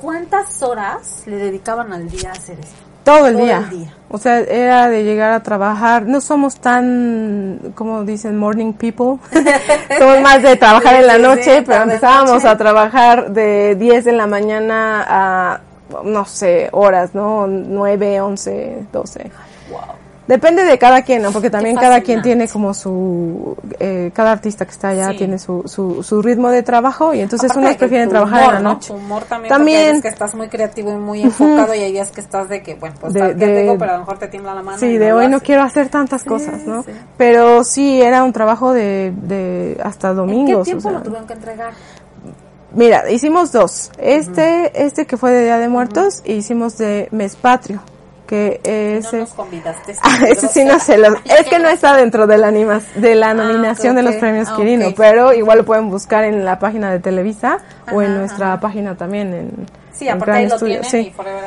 [0.00, 2.91] ¿Cuántas horas le dedicaban al día a hacer esto?
[3.04, 3.58] Todo el Todo día.
[3.70, 3.94] el día.
[4.14, 6.06] O sea, era de llegar a trabajar.
[6.06, 9.16] No somos tan, como dicen, morning people.
[9.98, 14.26] somos más de trabajar en la noche, pero empezábamos a trabajar de 10 de la
[14.26, 15.60] mañana a,
[16.04, 17.46] no sé, horas, ¿no?
[17.46, 19.30] 9, 11, 12.
[19.70, 19.80] Wow.
[20.26, 21.32] Depende de cada quien, ¿no?
[21.32, 25.18] Porque también cada quien tiene como su, eh, cada artista que está allá Sí.
[25.18, 28.62] tiene su, su, su ritmo de trabajo y entonces Aparte unos prefieren trabajar humor, en
[28.62, 28.74] la ¿no?
[28.74, 28.88] noche.
[28.88, 29.86] Tu humor también, También.
[29.86, 32.76] veces que estás muy creativo y muy enfocado y hay días que estás de que,
[32.76, 34.78] bueno, pues De- de- tengo, pero a lo mejor te tiembla la mano.
[34.78, 36.84] Sí, de lo hoy no quiero hacer tantas cosas, ¿no?
[36.84, 36.92] sí.
[37.18, 40.46] Pero sí, era un trabajo de, de hasta ¿En domingos.
[40.48, 40.92] qué o tiempo sea.
[40.92, 41.72] lo tuvieron que entregar?
[42.74, 43.90] Mira, hicimos dos.
[43.98, 47.80] Este, este que fue de Día de Muertos e hicimos de Mes Patrio,
[48.32, 49.12] que es...
[49.12, 49.94] no nos convidaste.
[50.02, 53.14] Ah, ese sí no sé, lo- es que no está dentro de la anima, de
[53.14, 56.58] la Ah, nominación de los premios ah, Quirino, pero igual lo pueden buscar en la
[56.58, 57.58] página de Televisa
[57.92, 58.60] o en nuestra ajá.
[58.60, 61.08] página también en, Sí, en aparte ahí lo Estudio, tienen sí.
[61.08, 61.42] y Forever.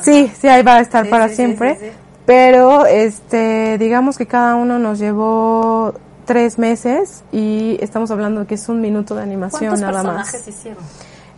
[0.00, 1.76] Sí, sí, ahí va a estar Sí, para sí, siempre.
[1.78, 1.86] sí.
[2.24, 5.92] Pero, este, digamos que cada uno nos llevó
[6.24, 10.30] tres meses y estamos hablando que es un minuto de animación ¿Cuántos nada más.
[10.30, 10.82] personajes hicieron?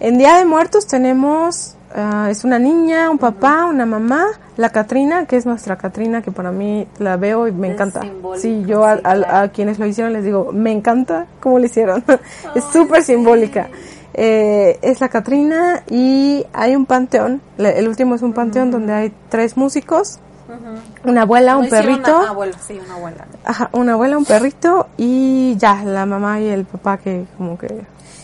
[0.01, 4.27] En Día de Muertos tenemos, ah, es una niña, un papá, una mamá,
[4.57, 8.01] la Catrina, que es nuestra Catrina, que para mí la veo y me Es encanta.
[8.37, 12.05] Sí, yo a, a- quienes lo hicieron les digo, me encanta cómo lo hicieron.
[12.55, 13.69] es súper simbólica.
[14.15, 19.13] Eh, es la Catrina y hay un panteón, el último es un panteón donde hay
[19.31, 20.19] tres músicos,
[21.05, 22.19] una abuela, No un perrito.
[22.21, 23.25] Una abuela, sí, una abuela.
[23.45, 27.69] Ajá, una abuela, un perrito y ya, la mamá y el papá que como que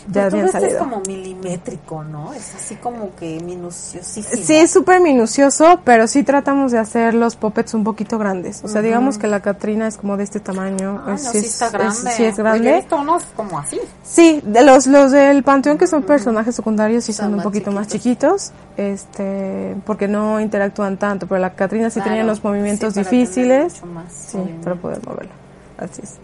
[0.07, 2.33] ya Pero todo habían esto es como milimétrico, ¿no?
[2.33, 4.43] Es así como que minuciosísimo.
[4.43, 8.63] Sí, es súper minucioso, pero sí tratamos de hacer los puppets un poquito grandes.
[8.63, 11.01] O sea, digamos que la Catrina es como de este tamaño.
[11.05, 12.11] Ah, no, es- sí es- está es- grande.
[12.11, 12.71] sí es Porque Yo he grande.
[12.75, 13.79] visto unos como así.
[14.03, 17.71] Sí, de los, los del Panteón que son personajes secundarios sí son Son un poquito
[17.71, 22.99] más chiquitos, este, porque no interactúan tanto, pero la Catrina sí tenía unos movimientos sí,
[23.01, 23.83] difíciles.
[23.85, 24.63] más Sí, movimiento.
[24.63, 25.31] para poder moverlo.
[25.77, 26.15] Así es.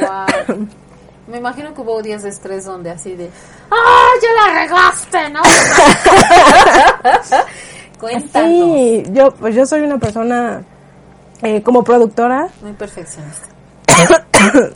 [0.00, 0.66] Guau.
[1.28, 3.28] Me imagino que hubo días de estrés donde así de,
[3.70, 5.40] ¡ah, ya la regaste, ¿no?
[8.00, 8.50] Cuéntanos.
[8.50, 10.62] Sí, yo, pues yo soy una persona
[11.42, 12.48] eh, como productora.
[12.62, 13.48] Muy perfeccionista.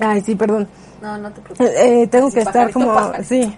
[0.00, 0.68] Ay, sí, perdón.
[1.00, 1.70] No, no te preocupes.
[1.76, 3.24] Eh, tengo Sí, que estar como, pajarito.
[3.28, 3.56] sí.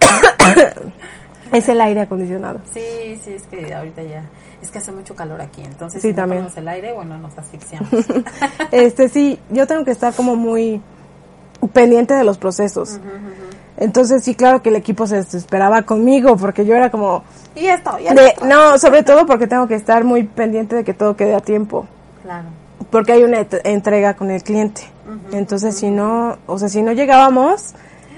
[1.52, 2.60] es el aire acondicionado.
[2.72, 4.22] Sí, sí, es que ahorita ya,
[4.62, 6.46] es que hace mucho calor aquí, entonces Sí, si no también.
[6.54, 7.88] el aire, bueno, nos asfixiamos.
[8.70, 10.80] Este, sí, yo tengo que estar como muy
[11.72, 12.98] pendiente de los procesos.
[13.78, 17.98] Entonces, sí, claro que el equipo se desesperaba conmigo porque yo era como, y esto,
[17.98, 18.46] ya de, esto.
[18.46, 21.86] no, sobre todo porque tengo que estar muy pendiente de que todo quede a tiempo.
[22.22, 22.48] Claro.
[22.90, 24.82] Porque hay una entrega con el cliente.
[25.32, 27.74] Entonces, si no, o sea, si no llegábamos,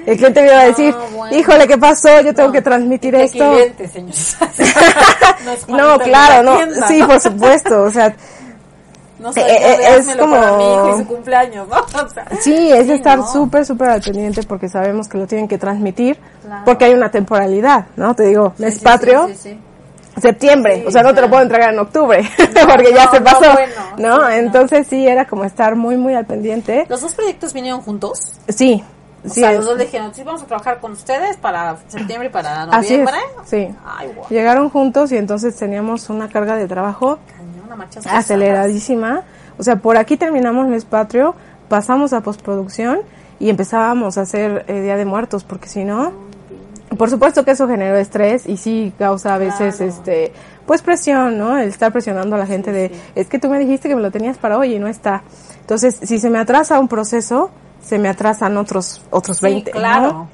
[0.07, 1.37] el cliente me iba a decir, bueno.
[1.37, 2.20] híjole, ¿qué pasó?
[2.20, 3.51] Yo tengo No, que transmitir ¿qué esto.
[3.51, 3.90] cliente?
[5.68, 8.14] No claro, la no, tienda, sí, por supuesto, o sea,
[9.19, 11.77] No sé, Eh, eh, es como- para mi hijo y su cumpleaños, ¿no?
[12.05, 13.27] O sea, sí, es sí, estar no.
[13.27, 16.63] súper, súper al pendiente porque sabemos que lo tienen que transmitir, Claro.
[16.65, 18.15] porque hay una temporalidad, ¿no?
[18.15, 19.41] Te digo, Sí, mes sí, patrio, sí, sí,
[20.15, 20.21] sí.
[20.21, 22.23] septiembre, o sea, no te lo puedo entregar en octubre,
[22.69, 24.15] porque ya se pasó, bueno, ¿no?
[24.17, 24.29] sí, no.
[24.31, 26.87] Entonces sí, era como estar muy, muy al pendiente.
[26.89, 28.33] ¿Los dos proyectos vinieron juntos?
[28.49, 28.83] Sí,
[29.25, 32.29] O sí, sea, es- los dos dijeron, sí, vamos a trabajar con ustedes para septiembre
[32.29, 33.17] y para así es, noviembre.
[33.47, 33.69] sí.
[33.85, 34.13] Ay.
[34.31, 39.23] Llegaron juntos y entonces teníamos una carga de trabajo Cañón, una marcha aceleradísima.
[39.59, 41.35] O sea, por aquí terminamos mes patrio,
[41.69, 43.01] pasamos a postproducción
[43.39, 46.13] y empezábamos a hacer eh, Día de Muertos, porque si no,
[46.97, 49.93] por supuesto que eso generó estrés y sí causa a veces, Claro.
[49.93, 50.33] este,
[50.67, 51.59] pues presión, ¿no?
[51.59, 54.11] El estar presionando a la gente de, es que tú me dijiste que me lo
[54.11, 55.23] tenías para hoy y no está.
[55.61, 57.51] Entonces, si se me atrasa un proceso,
[57.83, 59.79] se me atrasan otros, otros Sí, 20, ¿no?
[59.79, 60.29] claro.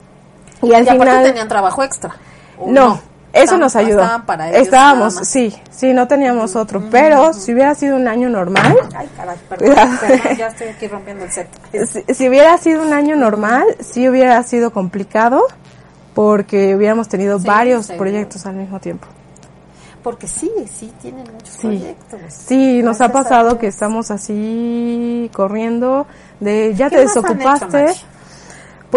[0.62, 2.14] Y al y final, tenían trabajo extra.
[2.58, 3.00] ¿o no,
[3.34, 4.00] eso nos ayudó.
[4.02, 8.28] Estaban para ellos Estábamos, sí, sí, no teníamos otro, pero si hubiera sido un año
[8.28, 11.48] normal, Ay, caray, perdón, perdón, ya estoy aquí rompiendo el set.
[11.86, 15.42] si, si hubiera sido un año normal, sí hubiera sido complicado
[16.14, 18.04] porque hubiéramos tenido Sí, varios seguro.
[18.04, 19.06] proyectos al mismo tiempo.
[20.02, 21.60] Porque sí, sí, tienen muchos Sí.
[21.62, 22.20] proyectos.
[22.28, 26.06] Sí, nos ha pasado que estamos así corriendo
[26.40, 27.86] de ya ¿Qué te desocupaste.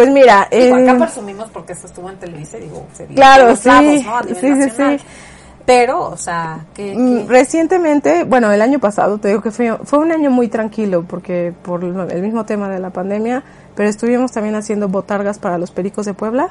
[0.03, 3.67] Pues mira, Digo, eh, acá presumimos porque eso estuvo en Televisa, digo, se Claro, sí,
[3.67, 4.17] lados, ¿no?
[4.17, 4.99] A nivel sí, sí, nacional.
[4.99, 5.05] sí.
[5.65, 9.99] Pero, o sea, que, Mm, Recientemente, bueno, el año pasado, te digo que fue, fue
[9.99, 13.43] un año muy tranquilo porque por el mismo tema de la pandemia,
[13.75, 16.49] pero estuvimos también haciendo botargas para los Pericos de Puebla.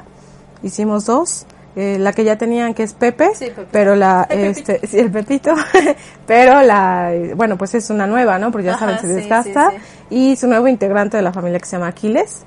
[0.61, 1.45] Hicimos dos.
[1.75, 3.67] eh, la que ya tenían que es Pepe, Sí, Pepe.
[3.71, 5.53] pero la El este sí, el Pepito,
[6.25, 8.51] pero la bueno, pues es una nueva, ¿no?
[8.51, 9.77] Porque ya Ajá, saben se desgasta sí,
[10.09, 12.45] y su nuevo integrante de la familia que se llama Aquiles.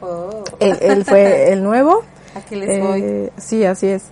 [0.00, 2.02] Oh, Él, él fue el nuevo.
[2.34, 3.00] aquí les voy.
[3.02, 4.04] Eh, sí, así es.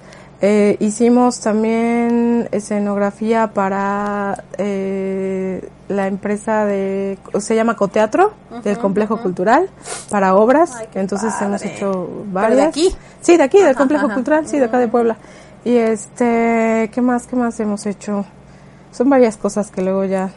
[0.43, 9.71] Eh, hicimos también escenografía para eh, la empresa de, se llama Coteatro, del Complejo Cultural,
[10.11, 10.75] para obras.
[10.77, 11.75] Ay, Entonces hemos padre.
[11.75, 12.57] hecho ¿Pero varias.
[12.59, 12.95] de aquí?
[13.23, 14.15] Sí, de aquí, del Ajá, Complejo ajá.
[14.15, 15.17] Cultural, sí, de acá de Puebla.
[15.65, 18.27] Y este, ¿qué más, qué más hemos hecho?
[18.93, 20.31] Son varias cosas que luego ya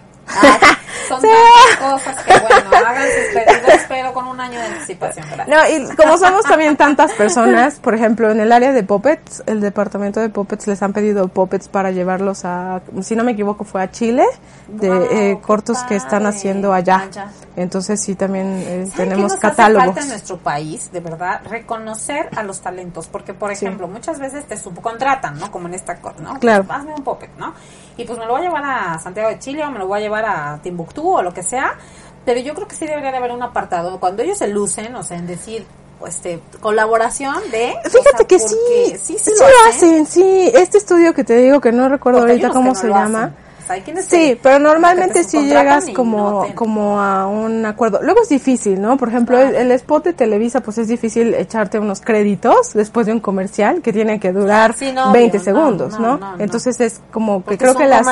[1.22, 5.26] Son tantas cosas que bueno, hagan sus pedidos, pero con un año de anticipación.
[5.32, 5.48] Gracias.
[5.48, 9.62] No, y como somos también tantas personas, por ejemplo, en el área de puppets, el
[9.62, 13.82] departamento de puppets les han pedido puppets para llevarlos a, si no me equivoco, fue
[13.82, 14.26] a Chile,
[14.68, 17.00] de Wow, eh, cortos que están haciendo allá.
[17.10, 17.28] Allá.
[17.56, 19.86] Entonces sí, también eh, ¿Saben qué tenemos nos hace catálogos.
[19.86, 23.66] falta en nuestro país, de verdad, reconocer a los talentos, porque por Sí.
[23.66, 25.52] ejemplo, muchas veces te subcontratan, ¿no?
[25.52, 26.40] Como en esta cosa, ¿no?
[26.40, 26.64] Claro.
[26.64, 27.54] Pues, hazme un puppet, ¿no?
[28.00, 30.00] Y pues me lo voy a llevar a Santiago de Chile o me lo voy
[30.00, 31.78] a llevar a Timbuktu o lo que sea,
[32.24, 35.04] pero yo creo que sí debería de haber un apartado cuando ellos se lucen, o
[35.04, 35.66] sea, en decir
[36.08, 38.56] este colaboración de Fíjate que sí,
[38.92, 40.50] sí, sí, sí lo hacen, sí.
[40.54, 43.34] Este estudio que te digo que no recuerdo ahorita cómo se llama.
[43.70, 48.00] Hay quienes Sí, te- pero normalmente te si llegas como, no como a un acuerdo.
[48.02, 48.98] Luego es difícil, ¿no?
[48.98, 49.50] Por ejemplo, Claro.
[49.58, 53.82] el, el spot de Televisa, pues es difícil echarte unos créditos después de un comercial
[53.82, 56.20] que tiene que durar Sí, no, 20 obvio, no, segundos, no.
[56.40, 58.06] Entonces es como que Porque creo que las,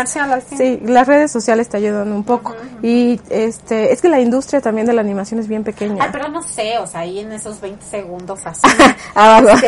[0.57, 2.55] sí, las redes sociales te ayudan un poco.
[2.81, 6.03] Y este, es que la industria también de la animación es bien pequeña.
[6.03, 8.61] Ay, pero no sé, o sea, ahí en esos 20 segundos así.
[9.15, 9.49] Abajo.
[9.49, 9.67] este,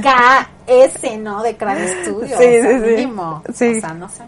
[0.00, 1.42] KS, ¿no?
[1.42, 2.36] De Crane Studio.
[2.38, 3.42] Sí, o sea, mínimo.
[3.48, 4.22] O sea, no sé.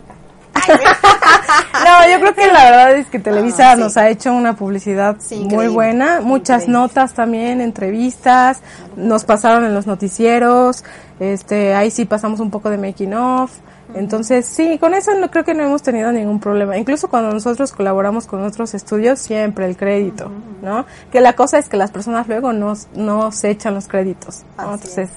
[1.85, 3.81] No, yo creo que la verdad es que Televisa Ah, sí.
[3.81, 6.73] nos ha hecho una publicidad Sí, muy increíble, buena, muchas increíble.
[6.81, 8.61] notas también, entrevistas,
[8.97, 10.85] nos pasaron en los noticieros,
[11.21, 13.51] este, ahí sí pasamos un poco de making of.
[13.95, 16.77] Entonces, sí, con eso no creo que no hemos tenido ningún problema.
[16.77, 20.31] Incluso cuando nosotros colaboramos con otros estudios, siempre el crédito,
[20.63, 20.85] ¿no?
[21.11, 24.75] Que la cosa es que las personas luego no, no se echan los créditos, ¿no?
[24.75, 25.09] Entonces,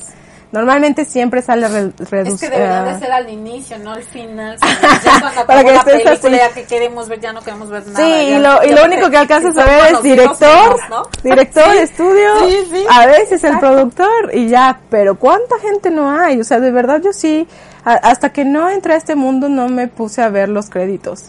[0.52, 4.58] normalmente siempre sale re- Es reduc- que debería de ser al inicio, no al final.
[5.04, 7.98] Ya cuando Para que la película, ya que queremos ver, ya no queremos ver nada.
[8.06, 11.04] Sí, y lo, y lo único que alcanzas a ver es director, ¿no?
[11.24, 12.86] director de estudio, Sí, sí.
[12.90, 16.40] a veces el productor y ya, pero ¿cuánta gente no hay?
[16.40, 17.48] O sea, de verdad yo sí,
[17.86, 21.26] a- hasta que no entré a este mundo no me puse a ver los créditos.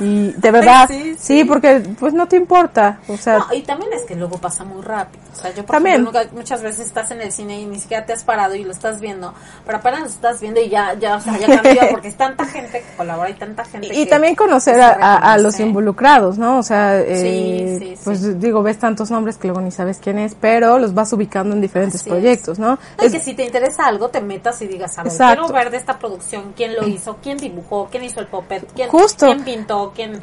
[0.00, 1.44] Y de verdad, Sí, sí, sí.
[1.44, 4.80] porque pues no te importa, o sea, No, y también es que luego pasa muy
[4.82, 5.22] rápido.
[5.32, 5.96] O sea, yo por También.
[6.02, 8.64] ejemplo, nunca- muchas veces estás en el cine y ni siquiera te has parado y
[8.64, 9.34] lo estás viendo.
[9.66, 12.44] Pero apenas lo estás viendo y ya, ya, o sea, ya cambió porque es tanta
[12.46, 15.58] gente que colabora y tanta gente y que- también conocer a, se a- a los
[15.60, 16.58] involucrados, ¿no?
[16.58, 20.34] O sea, eh, Sí, pues digo, ves tantos nombres que luego ni sabes quién es,
[20.40, 22.78] pero los vas ubicando en diferentes Así proyectos, ¿no?
[23.00, 25.76] Es- que si te interesa algo, te metas y digas, a ver, quiero ver de
[25.76, 29.26] esta producción, quién lo hizo, quién dibujó, quién hizo el puppet, quién, Justo.
[29.26, 29.73] quién pintó,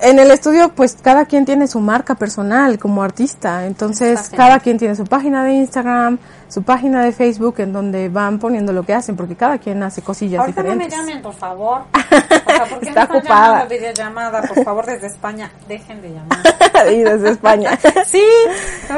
[0.01, 4.77] En el estudio, pues cada quien tiene su marca personal como artista, entonces cada quien
[4.77, 8.93] tiene su página de Instagram, su página de Facebook, en donde van poniendo lo que
[8.93, 10.99] hacen, porque cada quien hace cosillas Ahorita no me diferentes.
[10.99, 11.81] llamen, por favor.
[12.51, 13.65] O sea, ¿por qué Está me ocupada.
[13.65, 14.41] videollamada?
[14.41, 16.39] Por favor, desde España, dejen de llamar.
[16.91, 17.77] y desde España.
[18.05, 18.23] Sí,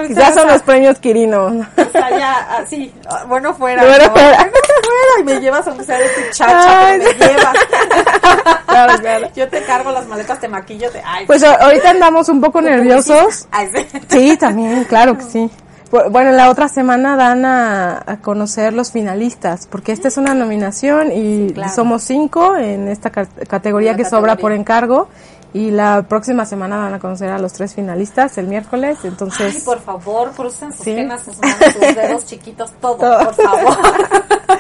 [0.10, 1.46] ya son sea, los premios Quirino.
[1.46, 2.92] O sea, ya, así,
[3.28, 3.84] bueno fuera.
[3.84, 4.12] Bueno ¿no?
[4.12, 4.38] fuera.
[4.38, 7.54] Bueno fuera, y me llevas aunque sea de tu chacha, Ay, pero me llevas.
[8.74, 9.30] Claro, claro.
[9.36, 11.00] Yo te cargo las maletas, te maquillo, te...
[11.06, 13.48] Ay, Pues ahorita andamos un poco nerviosos.
[13.52, 13.88] Ay, sí.
[14.10, 15.52] Sí, también, claro que sí.
[15.94, 20.34] Bu- Bueno, la otra semana dan a, a conocer los finalistas, porque esta es una
[20.34, 21.72] nominación y claro.
[21.72, 25.08] somos cinco en esta ca- categoría que sobra por encargo.
[25.56, 29.54] Y la próxima semana van a conocer a los tres finalistas el miércoles, entonces...
[29.56, 30.96] Ay, por favor, crucen sus Sí.
[30.96, 33.20] piernas, sus manos, sus dedos chiquitos, todo, Todo.
[33.20, 33.78] por favor.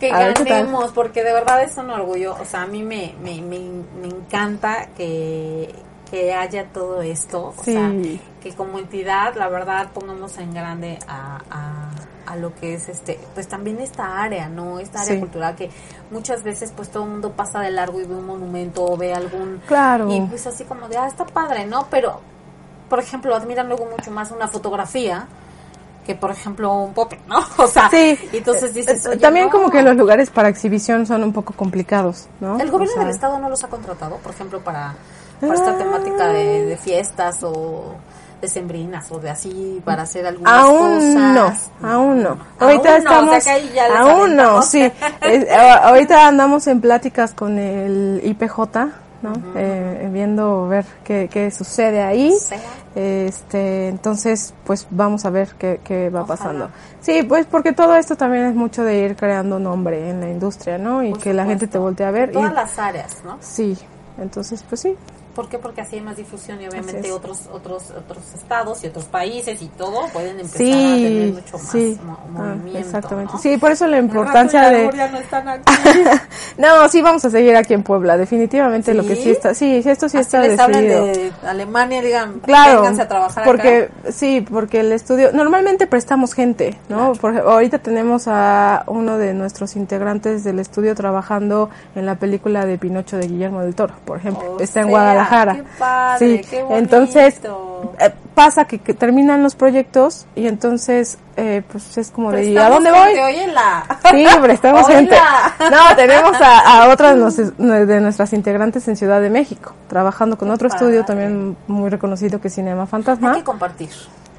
[0.00, 2.36] que A ganemos, porque de verdad es un orgullo.
[2.38, 3.58] O sea, a mí me, me, me,
[4.02, 5.74] me encanta que,
[6.14, 7.52] que haya todo esto.
[7.58, 7.90] O sea,
[8.40, 13.18] que como entidad, la verdad, pongamos en grande a, a, a lo que es este,
[13.34, 14.78] pues también esta área, ¿no?
[14.78, 15.20] Esta área Sí.
[15.20, 15.70] cultural que
[16.12, 19.12] muchas veces pues todo el mundo pasa de largo y ve un monumento o ve
[19.12, 19.60] algún...
[19.66, 20.08] Claro.
[20.12, 21.86] Y pues así como de, ah, está padre, ¿no?
[21.90, 22.20] Pero,
[22.88, 25.26] por ejemplo, admiran luego mucho más una fotografía
[26.06, 27.38] que, por ejemplo, un pop, ¿no?
[27.58, 28.16] O sea, Sí.
[28.32, 29.50] entonces dices, Eh, oye, También no.
[29.50, 32.60] como que los lugares para exhibición son un poco complicados, ¿no?
[32.60, 34.94] ¿El gobierno O sea, del estado no los ha contratado, por ejemplo, para,
[35.40, 35.78] para esta Ah.
[35.78, 37.94] temática de, de fiestas o
[38.40, 41.14] decembrinas o de así, para hacer algunas Aún cosas?
[41.82, 42.28] no, aún no.
[42.30, 44.82] Aún Ahorita no, estamos, o sea ya aún no, sí.
[45.22, 48.58] Es- ahorita andamos en pláticas con el IPJ,
[49.22, 49.32] ¿no?
[49.56, 52.36] Eh, viendo ver qué, qué sucede ahí.
[52.94, 56.36] Este, entonces, pues vamos a ver qué, qué va Ojalá.
[56.38, 56.70] pasando.
[57.00, 60.76] Sí, pues porque todo esto también es mucho de ir creando nombre en la industria,
[60.78, 61.02] ¿no?
[61.02, 61.72] Y Por que la gente supuesto.
[61.72, 62.30] te voltee a ver.
[62.32, 63.38] Todas y, las áreas, ¿no?
[63.40, 63.76] Sí,
[64.18, 64.94] entonces, pues sí.
[65.34, 65.58] ¿Por qué?
[65.58, 69.66] Porque así hay más difusión y obviamente otros otros otros estados y otros países y
[69.68, 71.98] todo pueden empezar a Sí, tener mucho más sí.
[72.04, 72.78] mo- Ah, movimiento.
[72.78, 73.32] exactamente.
[73.34, 73.38] ¿no?
[73.40, 74.90] Sí, por eso la importancia de...
[75.10, 75.62] no están aquí.
[76.56, 79.30] No, sí vamos a seguir aquí en Puebla, definitivamente lo que ¿Sí?
[79.30, 81.06] está, sí, esto sí Así está les hablan decidido.
[81.06, 84.12] de Alemania, digan, Claro, vénganse a trabajar porque acá.
[84.12, 87.12] sí, porque el estudio normalmente prestamos gente, ¿no?
[87.14, 92.64] Por ej- ahorita tenemos a uno de nuestros integrantes del estudio trabajando en la película
[92.66, 94.52] de Pinocho de Guillermo del Toro, por ejemplo.
[94.54, 94.94] O está en sea,
[95.28, 95.54] Guadalajara.
[95.54, 97.40] Qué padre, sí, qué entonces
[98.00, 102.56] eh, pasa que, que terminan los proyectos y entonces eh, pues es como de ¿y
[102.56, 103.18] a dónde voy?
[103.18, 103.84] Óyela.
[104.10, 105.16] Sí, prestamos gente.
[105.70, 110.38] No, tenemos a, a otra de, nos- de nuestras integrantes en Ciudad de México, trabajando
[110.38, 110.84] con Qué otro padre.
[110.84, 113.34] estudio también muy reconocido que es Cinema Hay Fantasma.
[113.34, 113.90] que compartir.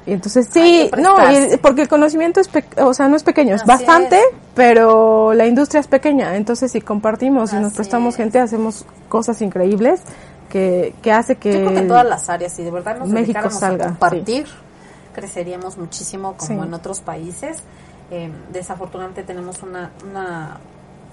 [0.08, 3.56] Y entonces Hay sí, no, y- porque el conocimiento es, o sea, no es pequeño,
[3.56, 4.24] es Así bastante, es.
[4.54, 6.36] pero la industria es pequeña.
[6.36, 8.18] Entonces si compartimos y nos prestamos es.
[8.18, 10.00] gente, hacemos cosas increíbles
[10.48, 11.52] que, que hace que...
[11.52, 14.46] Yo creo que en todas las áreas, si de verdad nos México salga, a compartir,
[15.14, 16.66] creceríamos muchísimo como Sí.
[16.68, 17.58] en otros países.
[18.10, 20.58] Eh, desafortunadamente tenemos una, una,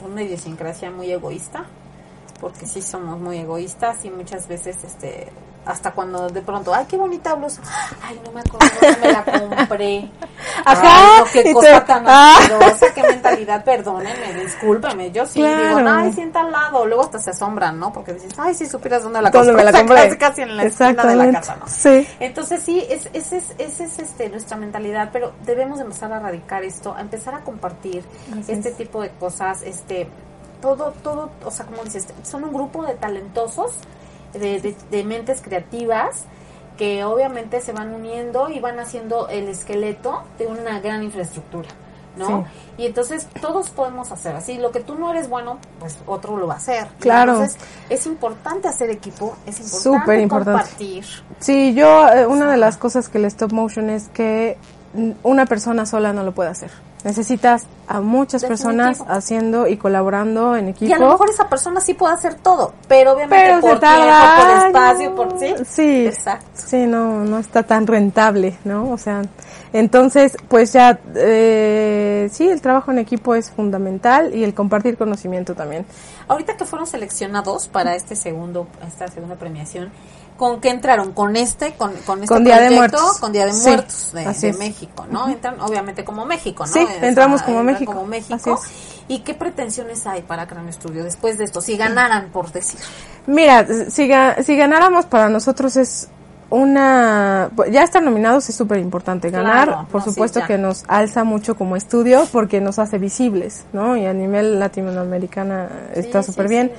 [0.05, 1.65] una idiosincrasia muy egoísta,
[2.39, 5.27] porque sí somos muy egoístas y muchas veces este
[5.66, 7.61] hasta cuando de pronto, ay, qué bonita blusa,
[8.03, 8.68] ay, no me acuerdo,
[9.01, 10.11] me la compré.
[10.66, 12.36] Ajá, Ay, no, qué cosa te- tan ah.
[12.38, 15.78] asquerosa, qué mentalidad, perdónenme, discúlpeme, yo sí Claro.
[15.78, 17.91] digo, ay, sienta al lado, luego hasta se asombran, ¿no?
[17.93, 20.18] Porque dices, ay, si supieras dónde la ¿Dónde me la compré, compré?
[20.18, 21.68] casi, casi en la esquina de la casa, ¿no?
[21.68, 22.07] Sí.
[22.20, 26.64] Entonces sí, es, esa es, ese es este, nuestra mentalidad, pero debemos empezar a erradicar
[26.64, 28.78] esto, a empezar a compartir Así este es.
[28.78, 30.07] tipo de cosas, este,
[30.61, 33.72] todo, todo, o sea, como dices, son un grupo de talentosos,
[34.34, 36.25] de, de, de mentes creativas,
[36.77, 41.69] que obviamente se van uniendo y van haciendo el esqueleto de una gran infraestructura.
[42.15, 42.27] ¿no?
[42.27, 42.84] Sí.
[42.84, 44.57] Y entonces todos podemos hacer así.
[44.57, 46.88] Lo que tú no eres bueno, pues otro lo va a hacer.
[46.99, 47.34] Claro.
[47.34, 47.57] Entonces
[47.89, 50.61] es importante hacer equipo, es importante Súper importante.
[50.61, 51.05] compartir.
[51.39, 54.57] Sí, yo, eh, una de las cosas que el stop motion es que
[55.23, 56.71] una persona sola no lo puede hacer.
[57.04, 60.89] Necesitas a muchas personas haciendo y colaborando en equipo.
[60.89, 63.97] Y a lo mejor esa persona sí puede hacer todo, pero obviamente pero por tiempo,
[64.38, 65.54] por espacio, por sí.
[65.66, 66.45] Sí, Exacto.
[66.54, 68.89] sí, no, no está tan rentable, ¿no?
[68.89, 69.22] O sea,
[69.74, 75.56] entonces, pues ya, eh, sí, el trabajo en equipo es fundamental y el compartir conocimiento
[75.56, 75.86] también.
[76.28, 79.91] Ahorita que fueron seleccionados para este segundo, esta segunda premiación,
[80.44, 81.14] ¿con qué entraron?
[81.14, 83.20] Con este, con, con este Con Día de proyecto, Muertos.
[83.20, 84.54] con Día de Sí, Muertos de.
[84.54, 85.30] México, ¿no?
[85.30, 86.72] Entran obviamente como México, ¿no?
[86.74, 88.60] Sí, entramos como entran México, como México.
[89.08, 91.62] ¿Y qué pretensiones hay para Cráneo Estudio después de esto?
[91.62, 92.78] Si ganaran, por decir.
[93.26, 96.10] Mira, si, ga- si ganáramos para nosotros es
[96.50, 97.50] una...
[97.72, 99.30] Ya estar nominados es súper importante.
[99.30, 103.64] Ganar, Claro, por no, supuesto que nos alza mucho como estudio porque nos hace visibles,
[103.72, 103.96] ¿no?
[103.98, 106.72] Y a nivel latinoamericana está súper sí, bien.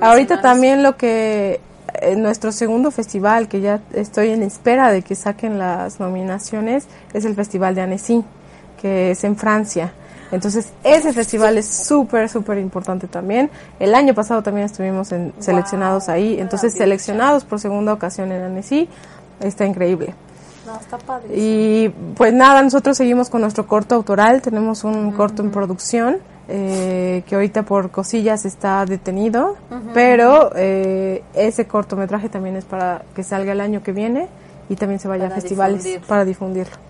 [0.00, 1.60] Ahorita también lo que...
[1.94, 7.24] En nuestro segundo festival, que ya estoy en espera de que saquen las nominaciones, es
[7.24, 8.24] el Festival de Annecy,
[8.80, 9.92] que es en Francia.
[10.30, 13.50] Entonces, ese festival es súper, súper importante también.
[13.80, 16.38] El año pasado también estuvimos en- seleccionados ahí.
[16.38, 18.88] Entonces, seleccionados por segunda ocasión en Annecy,
[19.40, 20.14] está increíble.
[20.66, 21.28] No, está padre.
[21.34, 24.42] Y pues nada, nosotros seguimos con nuestro corto autoral.
[24.42, 26.18] Tenemos un corto en producción
[26.48, 29.56] eh, que ahorita por cosillas está detenido,
[29.92, 34.28] pero eh, ese cortometraje también es para que salga el año que viene
[34.68, 36.87] y también se vaya Para a festivales para difundirlo.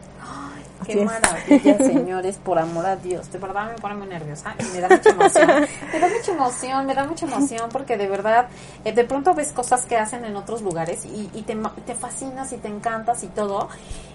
[0.95, 1.07] Qué es.
[1.07, 3.30] maravilla, señores, por amor a Dios.
[3.30, 5.66] De verdad me pone muy nerviosa y me da mucha emoción.
[5.93, 8.49] Me da mucha emoción, me da mucha emoción porque de verdad,
[8.84, 12.57] eh, de pronto ves cosas que hacen en otros lugares y, y te, fascinas y
[12.59, 13.68] te encantas y todo.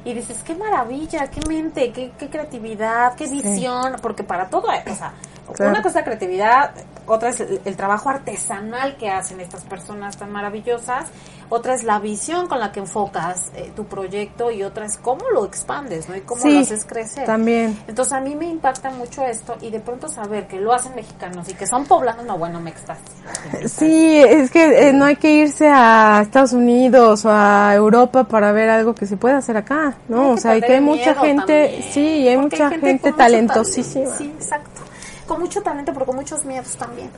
[0.05, 3.95] Y dices, qué maravilla, qué mente, qué, qué creatividad, qué visión.
[4.01, 5.13] Porque para todo, o sea,
[5.55, 5.71] Claro.
[5.71, 6.71] una cosa es creatividad,
[7.05, 11.07] otra es el, el trabajo artesanal que hacen estas personas tan maravillosas,
[11.53, 15.29] otra es la visión con la que enfocas eh, tu proyecto y otra es cómo
[15.31, 16.15] lo expandes, ¿no?
[16.15, 17.27] Y cómo Sí, lo haces crecer.
[17.27, 17.77] También.
[17.87, 21.47] Entonces a mí me impacta mucho esto y de pronto saber que lo hacen mexicanos
[21.49, 23.03] y que son poblanos, no, bueno, me extasia.
[23.67, 28.51] Sí, es que eh, no hay que irse a Estados Unidos o a Europa para
[28.51, 30.31] ver algo que se puede hacer acá, ¿no?
[30.31, 34.05] O sea, hay que hay mucha gente, también, sí, y hay mucha gente talentosísima.
[34.05, 34.17] talento.
[34.17, 34.81] Sí, exacto.
[35.27, 37.11] Con mucho talento, pero con muchos miedos también.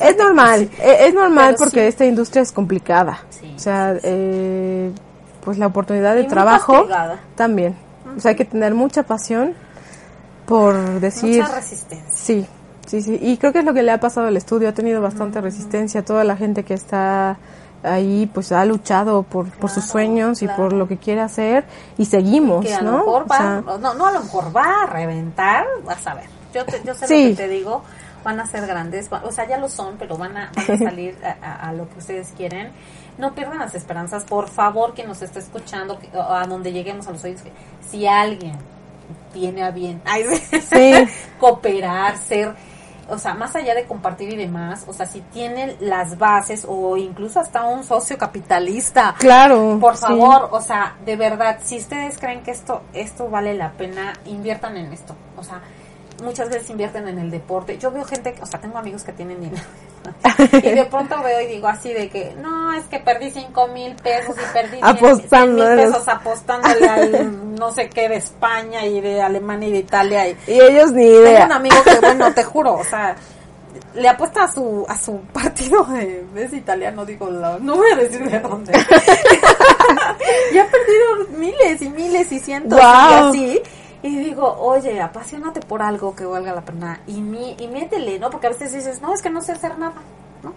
[0.00, 1.86] Es normal, e- es normal Pero porque sí.
[1.86, 3.20] esta industria es complicada.
[3.30, 4.90] Sí, o sea, eh,
[5.44, 6.86] pues la oportunidad de trabajo
[7.34, 7.76] también.
[8.16, 9.54] O sea, hay que tener mucha pasión
[10.46, 11.42] por decir...
[11.42, 12.10] Mucha resistencia.
[12.12, 12.46] Sí,
[12.86, 13.18] sí, sí.
[13.20, 14.68] Y creo que es lo que le ha pasado al estudio.
[14.68, 16.04] Ha tenido bastante resistencia.
[16.04, 17.36] Toda la gente que está
[17.82, 21.64] ahí, pues ha luchado por, por sus Claro, sueños y por lo que quiere hacer.
[21.98, 22.92] Y seguimos, que a ¿no?
[22.92, 26.24] lo mejor O sea, no, no a lo mejor va a reventar, vas a ver.
[26.54, 27.22] Yo, te, yo sé Sí.
[27.30, 27.82] lo que te digo,
[28.26, 31.16] van a ser grandes, o sea, ya lo son, pero van a, van a salir
[31.24, 32.72] a, a- a lo que ustedes quieren.
[33.18, 37.12] No pierdan las esperanzas, por favor, quien nos está escuchando, que- a donde lleguemos a
[37.12, 37.52] los oídos, que
[37.88, 38.56] si alguien
[39.32, 40.24] tiene a bien ay,
[40.70, 40.92] Sí.
[41.38, 42.52] cooperar, ser,
[43.08, 46.96] o sea, más allá de compartir y demás, o sea, si tienen las bases o
[46.96, 49.78] incluso hasta un socio capitalista, claro.
[49.80, 50.02] por sí.
[50.06, 54.76] favor, o sea, de verdad, si ustedes creen que esto esto vale la pena, inviertan
[54.76, 55.14] en esto.
[55.36, 55.60] O sea,
[56.22, 57.78] muchas veces invierten en el deporte.
[57.78, 59.62] Yo veo gente, o sea, tengo amigos que tienen dinero.
[60.52, 63.94] y de pronto veo y digo así de que, no, es que perdí cinco mil
[63.96, 69.20] pesos y perdí Apostando, mil pesos apostándole al no sé qué de España y de
[69.22, 70.28] Alemania y de Italia.
[70.28, 71.46] Y, Y ellos ni tengo idea.
[71.46, 73.16] un amigo que, bueno, te juro, o sea,
[73.94, 77.96] le apuesta a su a su partido de es italiano, digo, la- no voy a
[77.96, 78.72] decir de dónde.
[80.52, 83.34] y ha perdido miles y miles y cientos Guau.
[83.34, 83.62] y así.
[84.06, 88.30] Y digo, oye, apasionate por algo que valga la pena y, mi, y métele, ¿no?
[88.30, 89.96] Porque a veces dices, no, es que no sé hacer nada,
[90.44, 90.52] ¿no?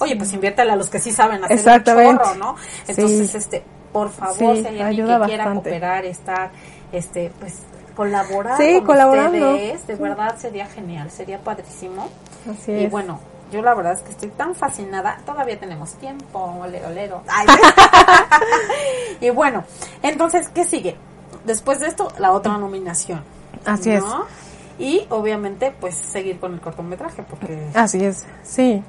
[0.00, 2.10] Oye, pues inviértele a los que sí saben hacer Exactamente.
[2.10, 2.56] un chorro, ¿no?
[2.86, 3.36] Entonces, Sí.
[3.38, 5.70] este, por favor, Sí, si hay alguien que quiera bastante.
[5.70, 6.50] cooperar, estar,
[6.92, 7.60] este, pues,
[7.96, 9.52] colaborar Sí, con colaborando.
[9.54, 12.08] ustedes, de verdad sería genial, sería padrísimo.
[12.50, 12.90] Así Y es.
[12.90, 13.18] bueno,
[13.50, 17.22] yo la verdad es que estoy tan fascinada, todavía tenemos tiempo, olero, olero.
[17.28, 17.46] Ay.
[19.20, 19.64] y bueno,
[20.02, 20.96] entonces, ¿qué sigue?
[21.44, 23.22] Después de esto, la otra nominación.
[23.64, 24.04] Así es.
[24.78, 27.68] Y obviamente, pues seguir con el cortometraje, porque...
[27.74, 28.82] Así es, sí.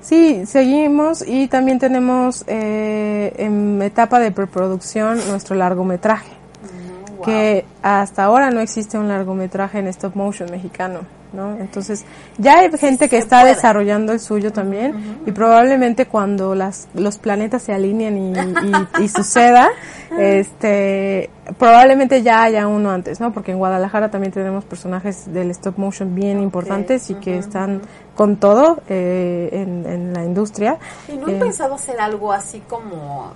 [0.00, 6.30] Sí, seguimos y también tenemos eh, en etapa de preproducción nuestro largometraje,
[6.62, 7.24] Mm, wow.
[7.24, 11.00] que hasta ahora no existe un largometraje en stop motion mexicano,
[11.32, 11.56] ¿no?
[11.58, 12.04] Entonces,
[12.38, 13.54] ya hay gente que está puede.
[13.54, 18.32] desarrollando el suyo también y probablemente cuando las, los planetas se alineen y,
[19.00, 19.68] y- y suceda,
[20.18, 23.32] este, probablemente ya haya uno antes, ¿no?
[23.32, 27.82] Porque en Guadalajara también tenemos personajes del stop motion bien importantes y que están
[28.14, 30.76] con todo eh, en, en la industria.
[31.08, 33.32] ¿Y no han Eh, pensado hacer algo así como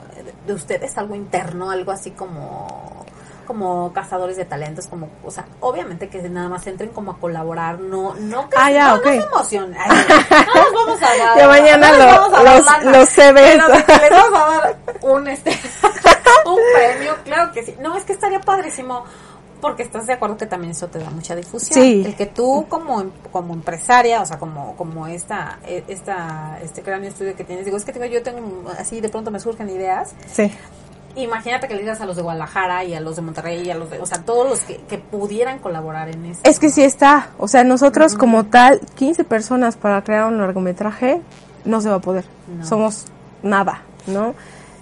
[0.47, 3.05] de ustedes, algo interno, algo así como
[3.53, 7.78] como cazadores de talentos, como, o sea, obviamente que nada más entren como a colaborar,
[7.78, 9.05] no, no que Ah, ya, no, ok.
[9.05, 12.42] no se emocionen, Ay, no nos vamos a dar, mañana no les lo- vamos a
[12.42, 15.50] dar los- los les vamos a dar un este
[16.46, 17.76] un premio, claro que sí.
[17.78, 19.05] No, es que estaría padrísimo
[19.61, 21.78] porque estás de acuerdo que también eso te da mucha difusión.
[21.78, 22.03] Sí.
[22.05, 27.05] El que tú como como empresaria, o sea, como como esta e- esta este gran
[27.05, 30.14] estudio que tienes, digo, es que tengo, yo tengo así de pronto me surgen ideas.
[30.32, 30.53] Sí.
[31.17, 33.75] Imagínate que le digas a los de Guadalajara y a los de Monterrey y a
[33.75, 36.49] los de, o sea, todos los que, que pudieran colaborar en esto.
[36.49, 37.31] Es que sí está.
[37.39, 41.21] O sea, nosotros como tal, 15 personas para crear un largometraje,
[41.65, 42.25] no se va a poder.
[42.59, 42.65] No.
[42.65, 43.07] Somos
[43.43, 44.35] nada, ¿no?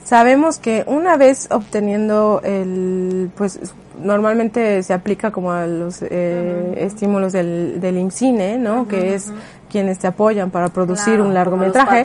[0.05, 3.61] Sabemos que una vez obteniendo el, pues
[4.03, 8.89] normalmente se aplica como a los eh, estímulos del, del IMCINE, ¿no?
[8.89, 9.31] que es
[9.71, 12.05] quienes te apoyan para producir Claro, un largometraje.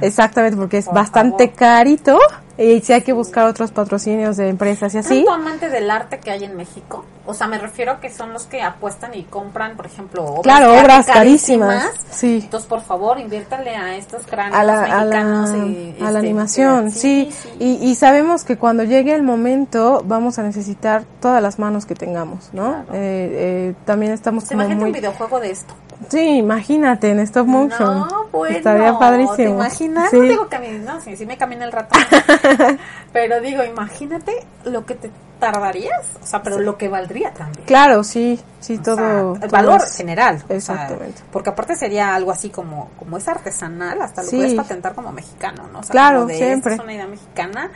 [0.00, 1.58] Exactamente, porque es Por bastante favor.
[1.58, 2.18] carito
[2.56, 5.24] y sí hay que buscar otros patrocinios de empresas y así.
[5.24, 7.04] ¿Tanto amante del arte que hay en México?
[7.24, 10.42] O sea, me refiero a que son los que apuestan y compran, por ejemplo, obras
[10.42, 11.90] Claro, obras carísimas.
[12.10, 12.40] Sí.
[12.42, 15.50] Entonces, por favor, inviértale a estos cráneos a la, a mexicanos.
[15.50, 17.48] la, y, a la este, animación, sí, sí.
[17.60, 21.94] Y, y sabemos que cuando llegue el momento vamos a necesitar todas las manos que
[21.94, 22.70] tengamos, ¿no?
[22.70, 22.84] Claro.
[22.94, 24.90] Eh, eh, también estamos ¿Se como imagina muy...
[24.90, 25.74] un videojuego de esto?
[26.08, 27.98] Sí, imagínate, en stop motion.
[28.08, 28.56] No, bueno.
[28.56, 29.34] Estaría padrísimo.
[29.36, 30.10] ¿Te imaginas?
[30.10, 30.16] Sí.
[30.16, 31.98] No digo mí, no, sí, sí me camina el rato.
[33.12, 37.64] pero digo, imagínate lo que te tardarías, o sea, pero lo que valdría también.
[37.64, 39.34] Claro, sí, sí, O todo...
[39.36, 40.36] sea, el valor general.
[40.44, 41.22] o sea, Exactamente.
[41.32, 44.36] porque aparte sería algo así como, como es artesanal, hasta lo Sí.
[44.36, 45.78] puedes patentar como mexicano, ¿no?
[45.80, 46.72] O sea, Claro, de, siempre.
[46.72, 47.70] "Esta es una idea mexicana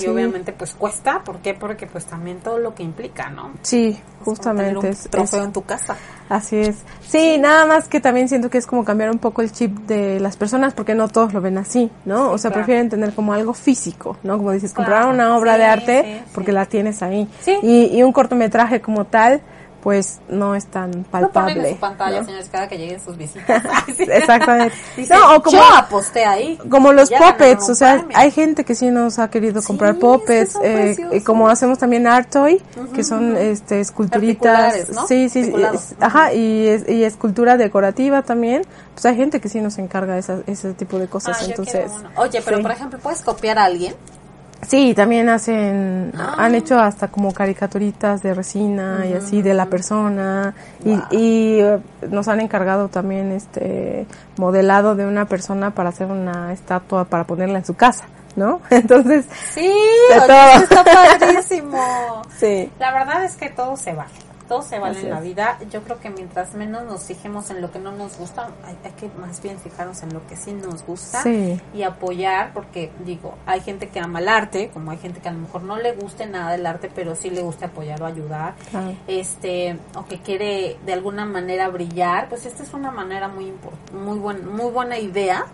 [0.00, 1.54] y obviamente pues cuesta, ¿por qué?
[1.54, 3.50] Porque pues también todo lo que implica, ¿no?
[3.62, 4.80] Sí, Es como justamente.
[4.80, 5.96] tener un trofeo es- en tu casa.
[6.28, 6.76] Así es.
[7.06, 10.18] Sí, nada más que también siento que es como cambiar un poco el chip de
[10.20, 12.30] las personas porque no todos lo ven así, ¿no?
[12.30, 12.64] o sea, claro.
[12.64, 14.38] prefieren tener como algo físico, ¿no?
[14.38, 17.28] Como dices, comprar una obra sí, de arte porque la tienes ahí.
[17.40, 17.58] Sí.
[17.62, 19.42] Y, y un cortometraje como tal,
[19.84, 21.68] pues no es tan Lo ponen palpable.
[21.68, 22.24] en su pantalla, ¿no?
[22.26, 23.62] señores, cada que lleguen sus visitas.
[23.96, 24.02] Sí.
[24.10, 24.74] Exactamente.
[25.10, 26.58] No, o como- yo aposté ahí.
[26.70, 30.56] Como los un o sea, hay gente que sí nos ha querido Sí, comprar son
[30.64, 32.60] eh, y como hacemos también art toy,
[32.94, 35.06] que son este esculturitas, ¿no?
[35.06, 38.62] sí, sí, es- ajá, y, es- y escultura decorativa también,
[38.94, 41.92] pues hay gente que sí nos encarga esa, ese tipo de cosas, Ah, entonces.
[42.16, 42.62] Oye, pero sí.
[42.62, 43.94] por ejemplo, ¿puedes copiar a alguien?
[44.66, 46.34] Sí, también hacen, Ah.
[46.38, 50.54] han hecho hasta como caricaturitas de resina y así de la persona
[50.84, 51.02] Wow.
[51.10, 51.78] y, y eh,
[52.10, 54.06] nos han encargado también este
[54.36, 58.04] modelado de una persona para hacer una estatua para ponerla en su casa,
[58.36, 58.60] ¿no?
[58.70, 59.62] Entonces, Sí,
[60.10, 60.50] De oye, todo.
[60.50, 62.22] eso está padrísimo.
[62.38, 62.70] sí.
[62.78, 64.10] La verdad es que todo se vale.
[64.48, 65.58] Todo se vale en la vida.
[65.70, 68.92] Yo creo que mientras menos nos fijemos en lo que no nos gusta, hay, hay
[68.92, 71.58] que más bien fijarnos en lo que sí nos gusta Sí.
[71.72, 75.32] y apoyar, porque digo, hay gente que ama el arte, como hay gente que a
[75.32, 78.54] lo mejor no le guste nada del arte, pero sí le gusta apoyar o ayudar,
[79.06, 83.52] este, o que quiere de alguna manera brillar, pues esta es una manera muy
[83.92, 85.46] muy buen, muy buena idea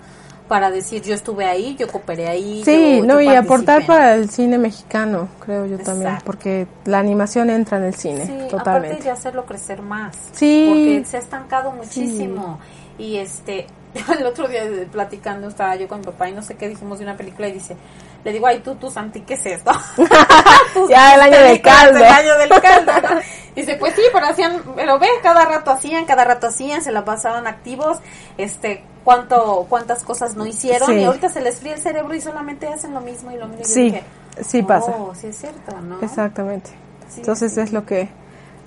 [0.50, 4.16] para decir yo estuve ahí, yo cooperé ahí, Sí, yo- no, yo y aportar para
[4.16, 8.48] el cine mexicano, creo yo también, porque la animación entra en el cine, Sí, aparte
[8.50, 9.04] totalmente.
[9.04, 10.16] de hacerlo crecer más.
[10.32, 10.66] Sí.
[10.68, 12.58] Porque se ha estancado muchísimo.
[12.98, 13.68] Y este,
[14.18, 17.04] el otro día platicando estaba yo con mi papá y no sé qué dijimos de
[17.04, 17.76] una película y dice,
[18.24, 19.70] le digo, ay tú, tú, Santi, ¿qué es esto?
[20.88, 21.98] ya el año del caldo.
[21.98, 22.92] El año del caldo.
[23.14, 23.20] ¿no?
[23.56, 27.04] Dice, pues sí, pero hacían, pero ve, cada rato hacían, cada rato hacían, se la
[27.04, 27.98] pasaban activos,
[28.38, 30.94] este, cuánto, cuántas cosas no hicieron Sí.
[31.00, 33.62] y ahorita se les fría el cerebro y solamente hacen lo mismo y lo mismo.
[33.62, 34.04] Y Sí, dije,
[34.42, 34.94] sí oh, pasa.
[35.14, 36.00] sí es cierto, ¿no?
[36.00, 36.70] Exactamente.
[37.08, 37.60] Sí, Entonces sí.
[37.60, 38.08] es lo que,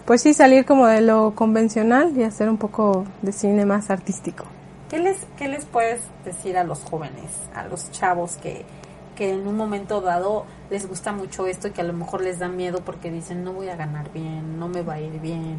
[0.05, 4.45] pues sí, salir como de lo convencional y hacer un poco de cine más artístico.
[4.89, 8.65] ¿Qué les, ¿Qué les puedes decir a los jóvenes, a los chavos que,
[9.15, 12.39] que en un momento dado les gusta mucho esto y que a lo mejor les
[12.39, 15.57] da miedo porque dicen no voy a ganar bien, no me va a ir bien?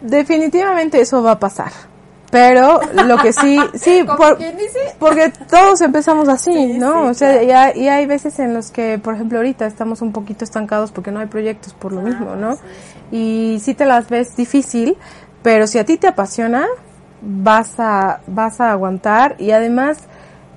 [0.00, 1.72] Definitivamente eso va a pasar.
[2.30, 4.38] Pero lo que sí, sí, por-
[4.98, 7.04] porque todos empezamos así, Sí, ¿no?
[7.04, 7.78] sí, o sea, claro.
[7.78, 11.20] y, hay, veces en los que, por ejemplo, ahorita estamos un poquito estancados porque no
[11.20, 12.50] hay proyectos por lo mismo, ¿no?
[12.50, 12.60] Ah, sí,
[13.10, 13.16] sí.
[13.16, 14.96] Y sí te las ves difícil,
[15.44, 16.66] pero si a ti te apasiona,
[17.22, 19.98] vas a, vas a aguantar y además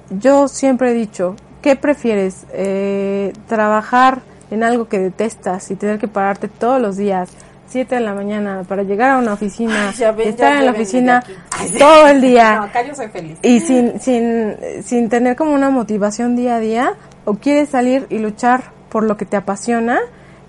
[0.09, 2.45] yo siempre he dicho, ¿qué prefieres?
[2.53, 7.29] Eh, trabajar en algo que detestas y tener que pararte todos los días,
[7.67, 10.71] 7 de la mañana, para llegar a una oficina, Ay, ya ven, estar en la
[10.71, 11.23] oficina
[11.77, 13.37] todo el día No, acá yo soy feliz.
[13.41, 16.93] y sin, sin, sin tener como una motivación día a día,
[17.25, 19.99] o quieres salir y luchar por lo que te apasiona,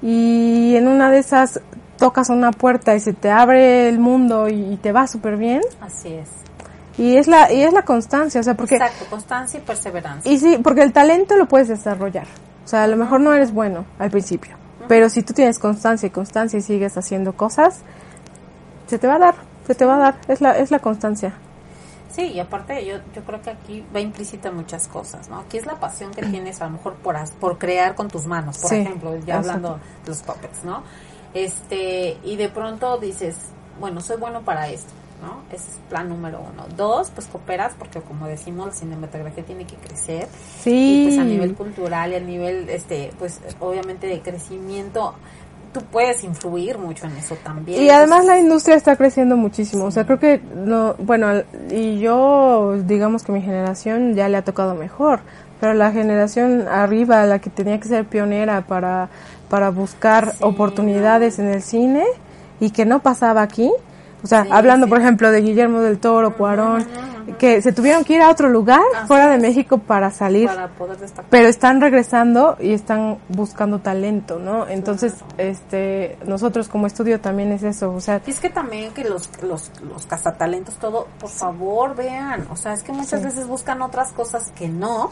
[0.00, 1.60] y en una de esas
[1.98, 6.14] tocas una puerta y se te abre el mundo y, te va súper bien, Así
[6.14, 6.28] es.
[6.98, 10.30] Y es la, y es la constancia, o sea, porque, Exacto, constancia y perseverancia.
[10.30, 12.26] y sí, porque el talento lo puedes desarrollar,
[12.64, 14.56] o sea, a lo mejor no eres bueno al principio,
[14.88, 17.80] pero si tú tienes constancia y constancia y sigues haciendo cosas,
[18.88, 19.34] se te va a dar,
[19.66, 21.34] se te va a dar, es la, es la constancia.
[22.10, 25.38] Sí, y aparte yo, yo creo que aquí va implícita muchas cosas, ¿no?
[25.40, 28.58] Aquí es la pasión que tienes a lo mejor por, por crear con tus manos,
[28.58, 29.38] por Sí, ejemplo, ya exacto.
[29.38, 29.74] hablando
[30.04, 30.82] de los puppets, ¿no?
[31.34, 33.36] Este, y de pronto dices,
[33.78, 34.90] bueno, soy bueno para esto,
[35.20, 35.42] ¿no?
[35.52, 36.64] Ese es plan número uno.
[36.76, 40.28] Dos, pues cooperas, porque como decimos, la cinematografía tiene que crecer.
[40.60, 41.02] Sí.
[41.02, 45.14] Y pues a nivel cultural y a nivel, este, pues obviamente de crecimiento,
[45.72, 47.82] tú puedes influir mucho en eso también.
[47.82, 49.84] Y además la industria está creciendo muchísimo.
[49.84, 54.42] O sea, creo que no, bueno, y yo digamos que mi generación ya le ha
[54.42, 55.20] tocado mejor,
[55.60, 59.08] pero la generación arriba, la que tenía que ser pionera para
[59.48, 62.04] para buscar Sí, oportunidades en el cine
[62.60, 63.70] y que no pasaba aquí.
[64.22, 64.90] O sea, Sí, hablando sí.
[64.90, 66.84] por ejemplo de Guillermo del Toro, Cuarón,
[67.38, 69.38] que se tuvieron que ir a otro lugar Así fuera de.
[69.38, 71.26] México para salir para poder destacar.
[71.30, 74.66] pero están regresando y están buscando talento, ¿no?
[74.66, 79.04] Entonces, este, nosotros como estudio también es eso, o sea, Y es que también que
[79.04, 83.26] los, los, los cazatalentos, todo, por favor vean, o sea, es que muchas Sí.
[83.26, 85.10] veces buscan otras cosas que no,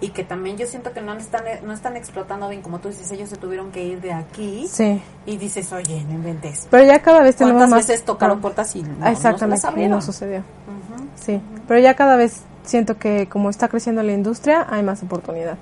[0.00, 3.10] y que también yo siento que no están, no están explotando bien, como tú dices,
[3.12, 5.00] ellos se tuvieron que ir de aquí, sí.
[5.24, 6.66] y dices, oye, no inventes.
[6.70, 9.66] Pero ya cada vez tenemos ¿Cuántas más veces tocaron puertas y no, Exactamente, las y
[9.68, 9.96] abrieron?
[9.96, 10.38] no sucedió.
[10.40, 11.06] Ujú.
[11.14, 15.56] Sí, pero ya cada vez siento que como está creciendo la industria, hay más oportunidad.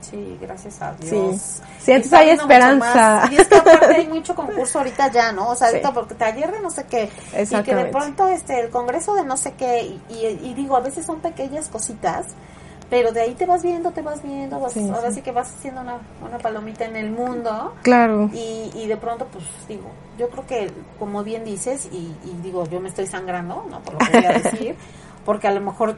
[0.00, 1.10] Sí, gracias a Sí.
[1.10, 1.62] Dios.
[1.80, 3.28] Sí, entonces Está hay esperanza.
[3.30, 5.48] Y es que aparte hay mucho concurso ahorita ya, ¿no?
[5.48, 5.94] O sea, ahorita Sí.
[5.94, 7.08] porque taller de no sé qué.
[7.40, 9.82] Y que de pronto este, el congreso de no sé qué.
[9.82, 12.26] Y, y- y digo, a veces son pequeñas cositas.
[12.88, 14.60] Pero de ahí te vas viendo, te vas viendo.
[14.60, 15.16] vas- Sí, ahora sí.
[15.16, 17.74] sí que vas haciendo una, una palomita en el mundo.
[17.82, 18.30] Claro.
[18.32, 22.64] Y, y de pronto, pues digo, yo creo que, como bien dices, y, y digo,
[22.68, 23.80] yo me estoy sangrando, ¿no?
[23.80, 24.76] Por lo que voy a decir,
[25.24, 25.96] porque a lo mejor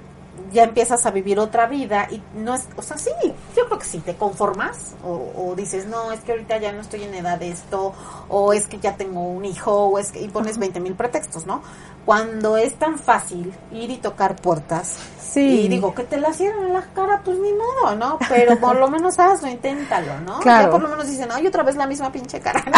[0.52, 3.10] ya empiezas a vivir otra vida y no es, o sea, sí,
[3.56, 6.80] yo creo que sí, te conformas o, o dices, no, es que ahorita ya no
[6.80, 7.92] estoy en edad de esto,
[8.28, 11.46] o es que ya tengo un hijo, o es que, y pones 20 mil pretextos,
[11.46, 11.62] ¿no?
[12.04, 14.96] Cuando es tan fácil ir y tocar puertas,
[15.28, 15.60] Sí.
[15.64, 18.18] y digo, que te la cierran en la cara, pues ni modo, ¿no?
[18.30, 20.38] Pero por lo menos hazlo, inténtalo, ¿no?
[20.40, 20.64] Claro.
[20.64, 22.64] Ya por lo menos dicen, ay, otra vez la misma pinche cara.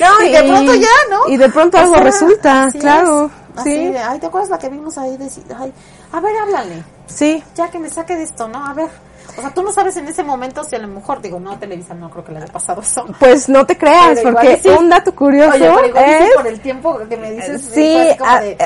[0.00, 1.28] No, y de pronto ya, ¿no?
[1.28, 3.26] Y de pronto O algo sea, resulta, claro.
[3.26, 3.32] es.
[3.60, 3.96] Así Sí.
[3.96, 5.16] ay, ¿te acuerdas la que vimos ahí?
[5.16, 5.72] De, ay,
[6.16, 7.42] a ver, háblale, Sí.
[7.54, 8.64] ya que me saque de esto, ¿no?
[8.64, 8.88] A ver.
[9.36, 11.92] O sea, tú no sabes en ese momento si a lo mejor, digo, no, Televisa
[11.94, 13.04] no creo que le haya pasado eso.
[13.18, 14.68] Pues no te creas, Pero porque sí.
[14.68, 17.62] un dato curioso Oye, pero igual sí es por el tiempo que me dices.
[17.62, 18.56] Sí, fue así como a- de, eh,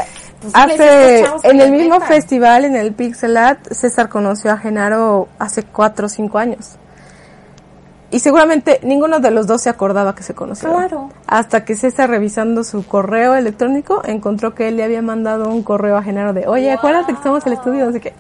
[0.41, 0.61] pues, sí,
[1.23, 2.09] estos hace en el mismo metan.
[2.09, 6.77] festival, en el Pixelat, César conoció a Genaro hace cuatro o cinco años.
[8.11, 10.77] Y seguramente ninguno de los dos se acordaba que se conocieron.
[10.77, 11.11] Claro.
[11.27, 15.97] Hasta que César, revisando su correo electrónico, encontró que él le había mandado un correo
[15.97, 18.15] a Genaro de, oye, acuérdate que estamos en el estudio, no sé qué.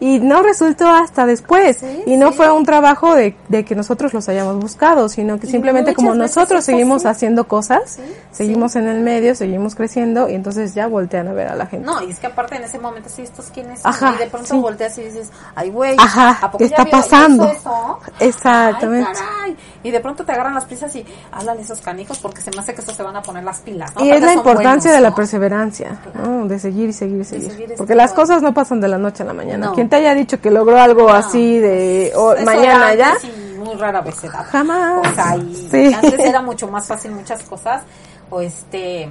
[0.00, 1.78] Y no resultó hasta después.
[1.78, 2.36] Sí, y no sí.
[2.36, 6.64] fue un trabajo de, de que nosotros los hayamos buscado, sino que simplemente como nosotros
[6.64, 7.08] seguimos así.
[7.18, 11.48] haciendo cosas, Sí, seguimos en el medio, seguimos creciendo y entonces ya voltean a ver
[11.48, 11.84] a la gente.
[11.86, 13.90] No, y es que aparte en ese momento sí, estos quiénes son?
[13.90, 17.44] Ajá, y de pronto volteas y dices, ay, güey, Ajá, ¿a poco ¿qué está pasando?
[17.48, 17.98] eso?
[18.20, 19.08] Exactamente.
[19.10, 19.56] Ay, caray.
[19.82, 22.74] y de pronto te agarran las prisas y háblale esos canijos porque se me hace
[22.74, 23.94] que estos se van a poner las pilas.
[23.96, 24.04] ¿no?
[24.04, 25.14] Y es la importancia buenos, de la ¿no?
[25.16, 26.46] perseverancia, ¿no?
[26.46, 27.50] de seguir y seguir y seguir.
[27.50, 29.72] seguir Porque las cosas no pasan de la noche a la mañana.
[29.88, 32.12] Quien te haya dicho que logró algo así de
[32.44, 33.16] mañana ya,
[33.56, 34.44] muy rara vez se da.
[34.44, 35.06] Jamás.
[35.06, 35.94] O sea, y Sí.
[35.94, 37.82] antes era mucho más fácil muchas cosas.
[38.30, 39.08] O este.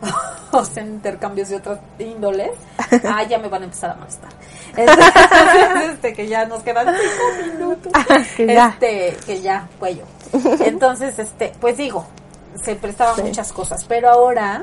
[0.52, 2.52] O sea, intercambios de otras índoles.
[3.04, 4.30] Ah, ya me van a empezar a molestar.
[4.76, 7.92] Este, este, que ya nos quedan cinco minutos.
[8.38, 8.68] ya.
[8.68, 10.04] Este, que ya, cuello.
[10.60, 12.06] Entonces, este, pues digo,
[12.62, 13.84] se prestaban muchas cosas.
[13.88, 14.62] Pero ahora,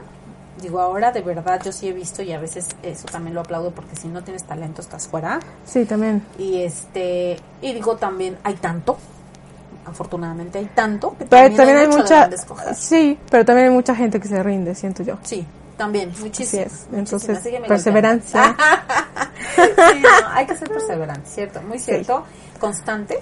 [0.62, 3.72] digo, ahora de verdad yo sí he visto y a veces eso también lo aplaudo
[3.72, 6.24] porque si no tienes talento estás fuera Sí, también.
[6.38, 8.98] y este y digo también hay tanto
[9.86, 13.96] afortunadamente hay tanto que Pero también hay mucho de mucha, sí, pero también hay mucha
[13.96, 15.18] gente que se rinde, siento yo.
[15.24, 15.46] sí
[15.78, 16.86] también muchísimo es.
[16.94, 18.56] Entonces, perseverancia.
[19.56, 22.24] sí, no, hay que ser perseverante cierto muy cierto
[22.60, 23.20] constante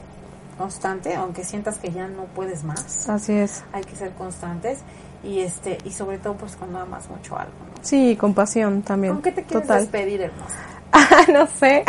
[0.58, 3.64] constante aunque sientas que ya no puedes más Así es.
[3.72, 4.80] hay que ser constantes
[5.24, 7.84] y este y sobre todo pues cuando amas mucho algo ¿no?
[7.84, 9.14] Sí, compasión también.
[9.14, 9.82] ¿con qué te quieres Total.
[9.82, 10.56] despedir hermosa?
[11.34, 11.84] no sé.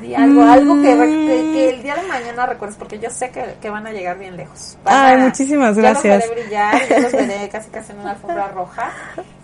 [0.00, 1.00] Di algo, algo que, Mm.
[1.00, 4.18] que- que el día de mañana recuerdes, porque yo sé que, que van a llegar
[4.18, 4.76] bien lejos.
[4.84, 6.20] Van Ay, a- muchísimas Ya gracias.
[6.20, 8.90] los veré brillar, ya los veré casi casi en una alfombra roja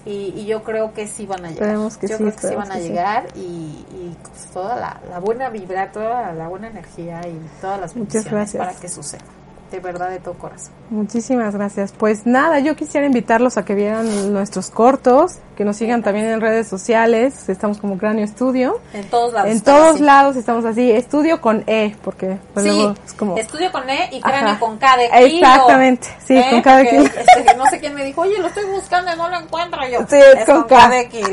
[0.07, 1.74] y, y yo creo que sí van a llegar.
[1.74, 2.88] Yo sí, creo que sí van a que sí.
[2.88, 7.80] llegar y, y pues, toda la, la buena vibra, toda la buena energía y todas
[7.80, 8.64] las Muchas gracias.
[8.66, 9.24] para que suceda.
[9.72, 10.72] De verdad, de todo corazón.
[10.90, 11.92] Muchísimas gracias.
[11.96, 16.42] Pues nada, yo quisiera invitarlos a que vieran nuestros cortos, que nos sigan también en
[16.42, 17.48] redes sociales.
[17.48, 18.80] Estamos como Cráneo Estudio.
[18.92, 19.50] En todos lados.
[19.50, 20.02] En todos así.
[20.02, 20.90] lados estamos así.
[20.92, 23.36] Estudio con E, porque pues, Sí, luego es como...
[23.38, 24.60] estudio con E y cráneo Ajá.
[24.60, 25.46] con K de kilo.
[25.46, 26.46] Exactamente, sí, ¿Eh?
[26.50, 27.04] con cada Porque, kilo.
[27.38, 30.00] este, no sé quién me dijo, oye, lo estoy buscando y no lo encuentro yo.
[30.08, 30.88] Sí, es con K.
[30.90, 31.28] de kilo.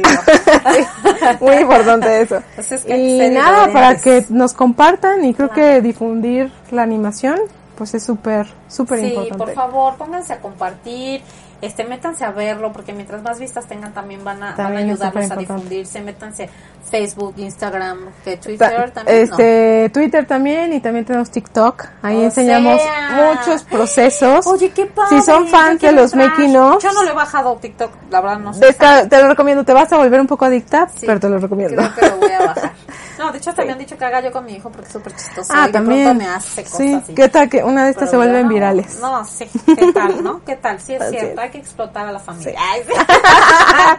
[1.42, 2.38] Muy importante eso.
[2.52, 5.74] Entonces, que Y nada, para que nos compartan y creo Claro.
[5.74, 7.40] que difundir la animación,
[7.80, 9.38] pues es súper, súper Sí, importante.
[9.38, 11.22] por favor, pónganse a compartir,
[11.62, 14.90] este, métanse a verlo, porque mientras más vistas tengan también van a, van a También
[14.92, 16.50] ayudarnos a difundirse, métanse
[16.90, 19.24] Facebook, Instagram, que Ta- Twitter también, ¿no?
[19.34, 21.86] este Twitter también y también tenemos TikTok.
[22.02, 23.34] Ahí O enseñamos sea.
[23.36, 24.48] muchos procesos.
[24.48, 25.20] Oye, qué padre.
[25.20, 28.40] Si son fans de los making of, Yo no le he bajado TikTok, la verdad
[28.40, 28.74] no sé.
[29.10, 29.64] te, lo recomiendo.
[29.66, 31.82] Te vas a volver un poco adicta, Sí, pero te lo recomiendo.
[31.82, 32.72] Creo que lo voy a bajar.
[33.20, 34.94] No, de hecho hasta me han dicho que haga yo con mi hijo porque es
[34.94, 35.52] súper chistoso.
[35.54, 36.18] Ah, y también.
[36.18, 36.94] me hace cosas sí.
[36.94, 37.14] así.
[37.14, 39.00] ¿Qué tal que una de estas Pero se vuelven no, virales?
[39.02, 39.46] No, sí.
[39.66, 40.42] ¿Qué tal, no?
[40.46, 40.80] ¿Qué tal?
[40.80, 41.34] Sí es Así cierto.
[41.34, 41.38] es.
[41.40, 42.52] Hay que explotar a la familia.
[42.52, 42.58] Sí.
[42.58, 42.94] Ay, sí.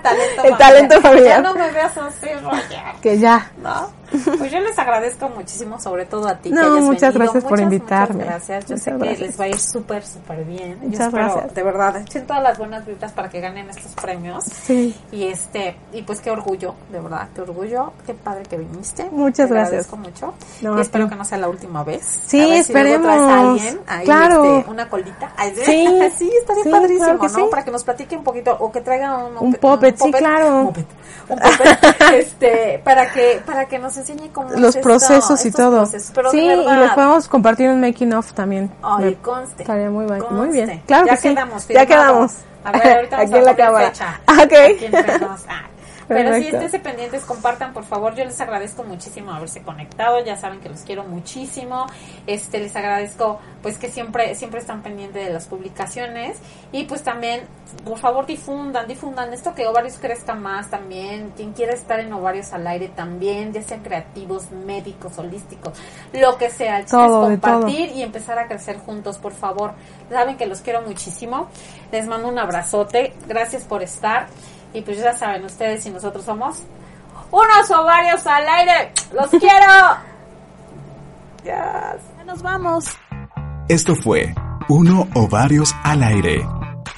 [0.03, 1.43] talento El talento familiar.
[1.43, 2.83] Ya no me veas así, Roger.
[3.03, 3.51] Que ya.
[3.63, 4.00] ¿No?
[4.39, 6.51] Pues yo les agradezco muchísimo, sobre todo a ti.
[6.51, 7.19] No, que hayas muchas venido.
[7.33, 8.15] gracias por Muchas, invitarme.
[8.25, 8.65] Muchas gracias.
[8.65, 9.19] Yo Muchas sé gracias.
[9.19, 10.79] que les va a ir súper, súper bien.
[10.81, 11.55] yo Muchas espero, gracias.
[11.55, 14.45] de verdad, echen todas las buenas vibras para que ganen estos premios.
[14.45, 14.97] Sí.
[15.13, 19.09] Y este, y pues qué orgullo, de verdad, qué orgullo, qué padre que viniste.
[19.13, 19.69] Muchas Te gracias.
[19.89, 20.35] agradezco mucho.
[20.63, 22.21] No, y espero que no sea la última vez.
[22.27, 23.07] Sí, A ver si luego esperemos.
[23.17, 24.59] traes a alguien ahí, Claro.
[24.59, 25.33] este, una colita.
[25.65, 25.87] Sí.
[26.19, 27.35] sí, estaría Sí, padrísimo, claro que ¿no?
[27.35, 27.43] sí.
[27.51, 30.57] Para que nos platique un poquito, o que traiga un, Un puppet, sí, claro.
[30.61, 30.87] Un puppet,
[31.29, 35.49] un puppet, este, para que, para que nos enseñe cómo Los es esto, procesos y
[35.49, 35.77] estos todo.
[35.79, 36.13] procesos.
[36.15, 36.47] Pero sí, y
[36.79, 38.71] les podemos compartir un making of también.
[38.83, 39.63] Ay, Me- conste.
[39.63, 40.19] Estaría muy, bien.
[40.19, 40.67] muy conste.
[40.67, 40.83] bien.
[40.87, 41.29] Claro ya que sí.
[41.31, 41.87] quedamos, ya firmado.
[41.89, 42.33] quedamos.
[42.63, 43.87] A ver, ahorita vamos Aquí en a la poner cámara.
[43.91, 44.21] fecha.
[44.27, 44.53] Ah, Ok.
[44.53, 45.41] Aquí nos.
[45.49, 45.63] Ah.
[46.11, 48.17] Pero sí, esténse pendientes, compartan, por favor.
[48.17, 50.25] Yo les agradezco muchísimo haberse conectado.
[50.25, 51.87] Ya saben que los quiero muchísimo.
[52.27, 56.39] Este, les agradezco, pues, que siempre, siempre están pendientes de las publicaciones.
[56.73, 57.43] Y pues también,
[57.85, 61.33] por favor, difundan, difundan esto que ovarios crezca más también.
[61.37, 65.79] Quien quiera estar en ovarios al aire también, ya sean creativos, médicos, holísticos,
[66.13, 66.85] lo que sea.
[66.85, 67.23] Todo.
[67.23, 69.75] compartir y empezar a crecer juntos, por favor.
[70.11, 71.49] Saben que los quiero muchísimo.
[71.93, 73.15] Les mando un abrazote.
[73.29, 74.27] Gracias por estar.
[74.73, 76.63] Y pues ya saben, ustedes y nosotros somos
[77.31, 78.93] unos ovarios al aire.
[79.13, 79.51] ¡Los quiero!
[81.43, 81.97] Ya
[82.27, 82.85] nos vamos.
[83.67, 84.35] Esto fue
[84.69, 86.47] Uno o Varios al Aire.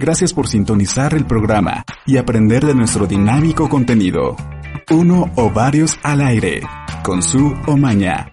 [0.00, 4.34] Gracias por sintonizar el programa y aprender de nuestro dinámico contenido.
[4.90, 6.62] Uno o Varios al Aire,
[7.04, 8.32] con su Omaña.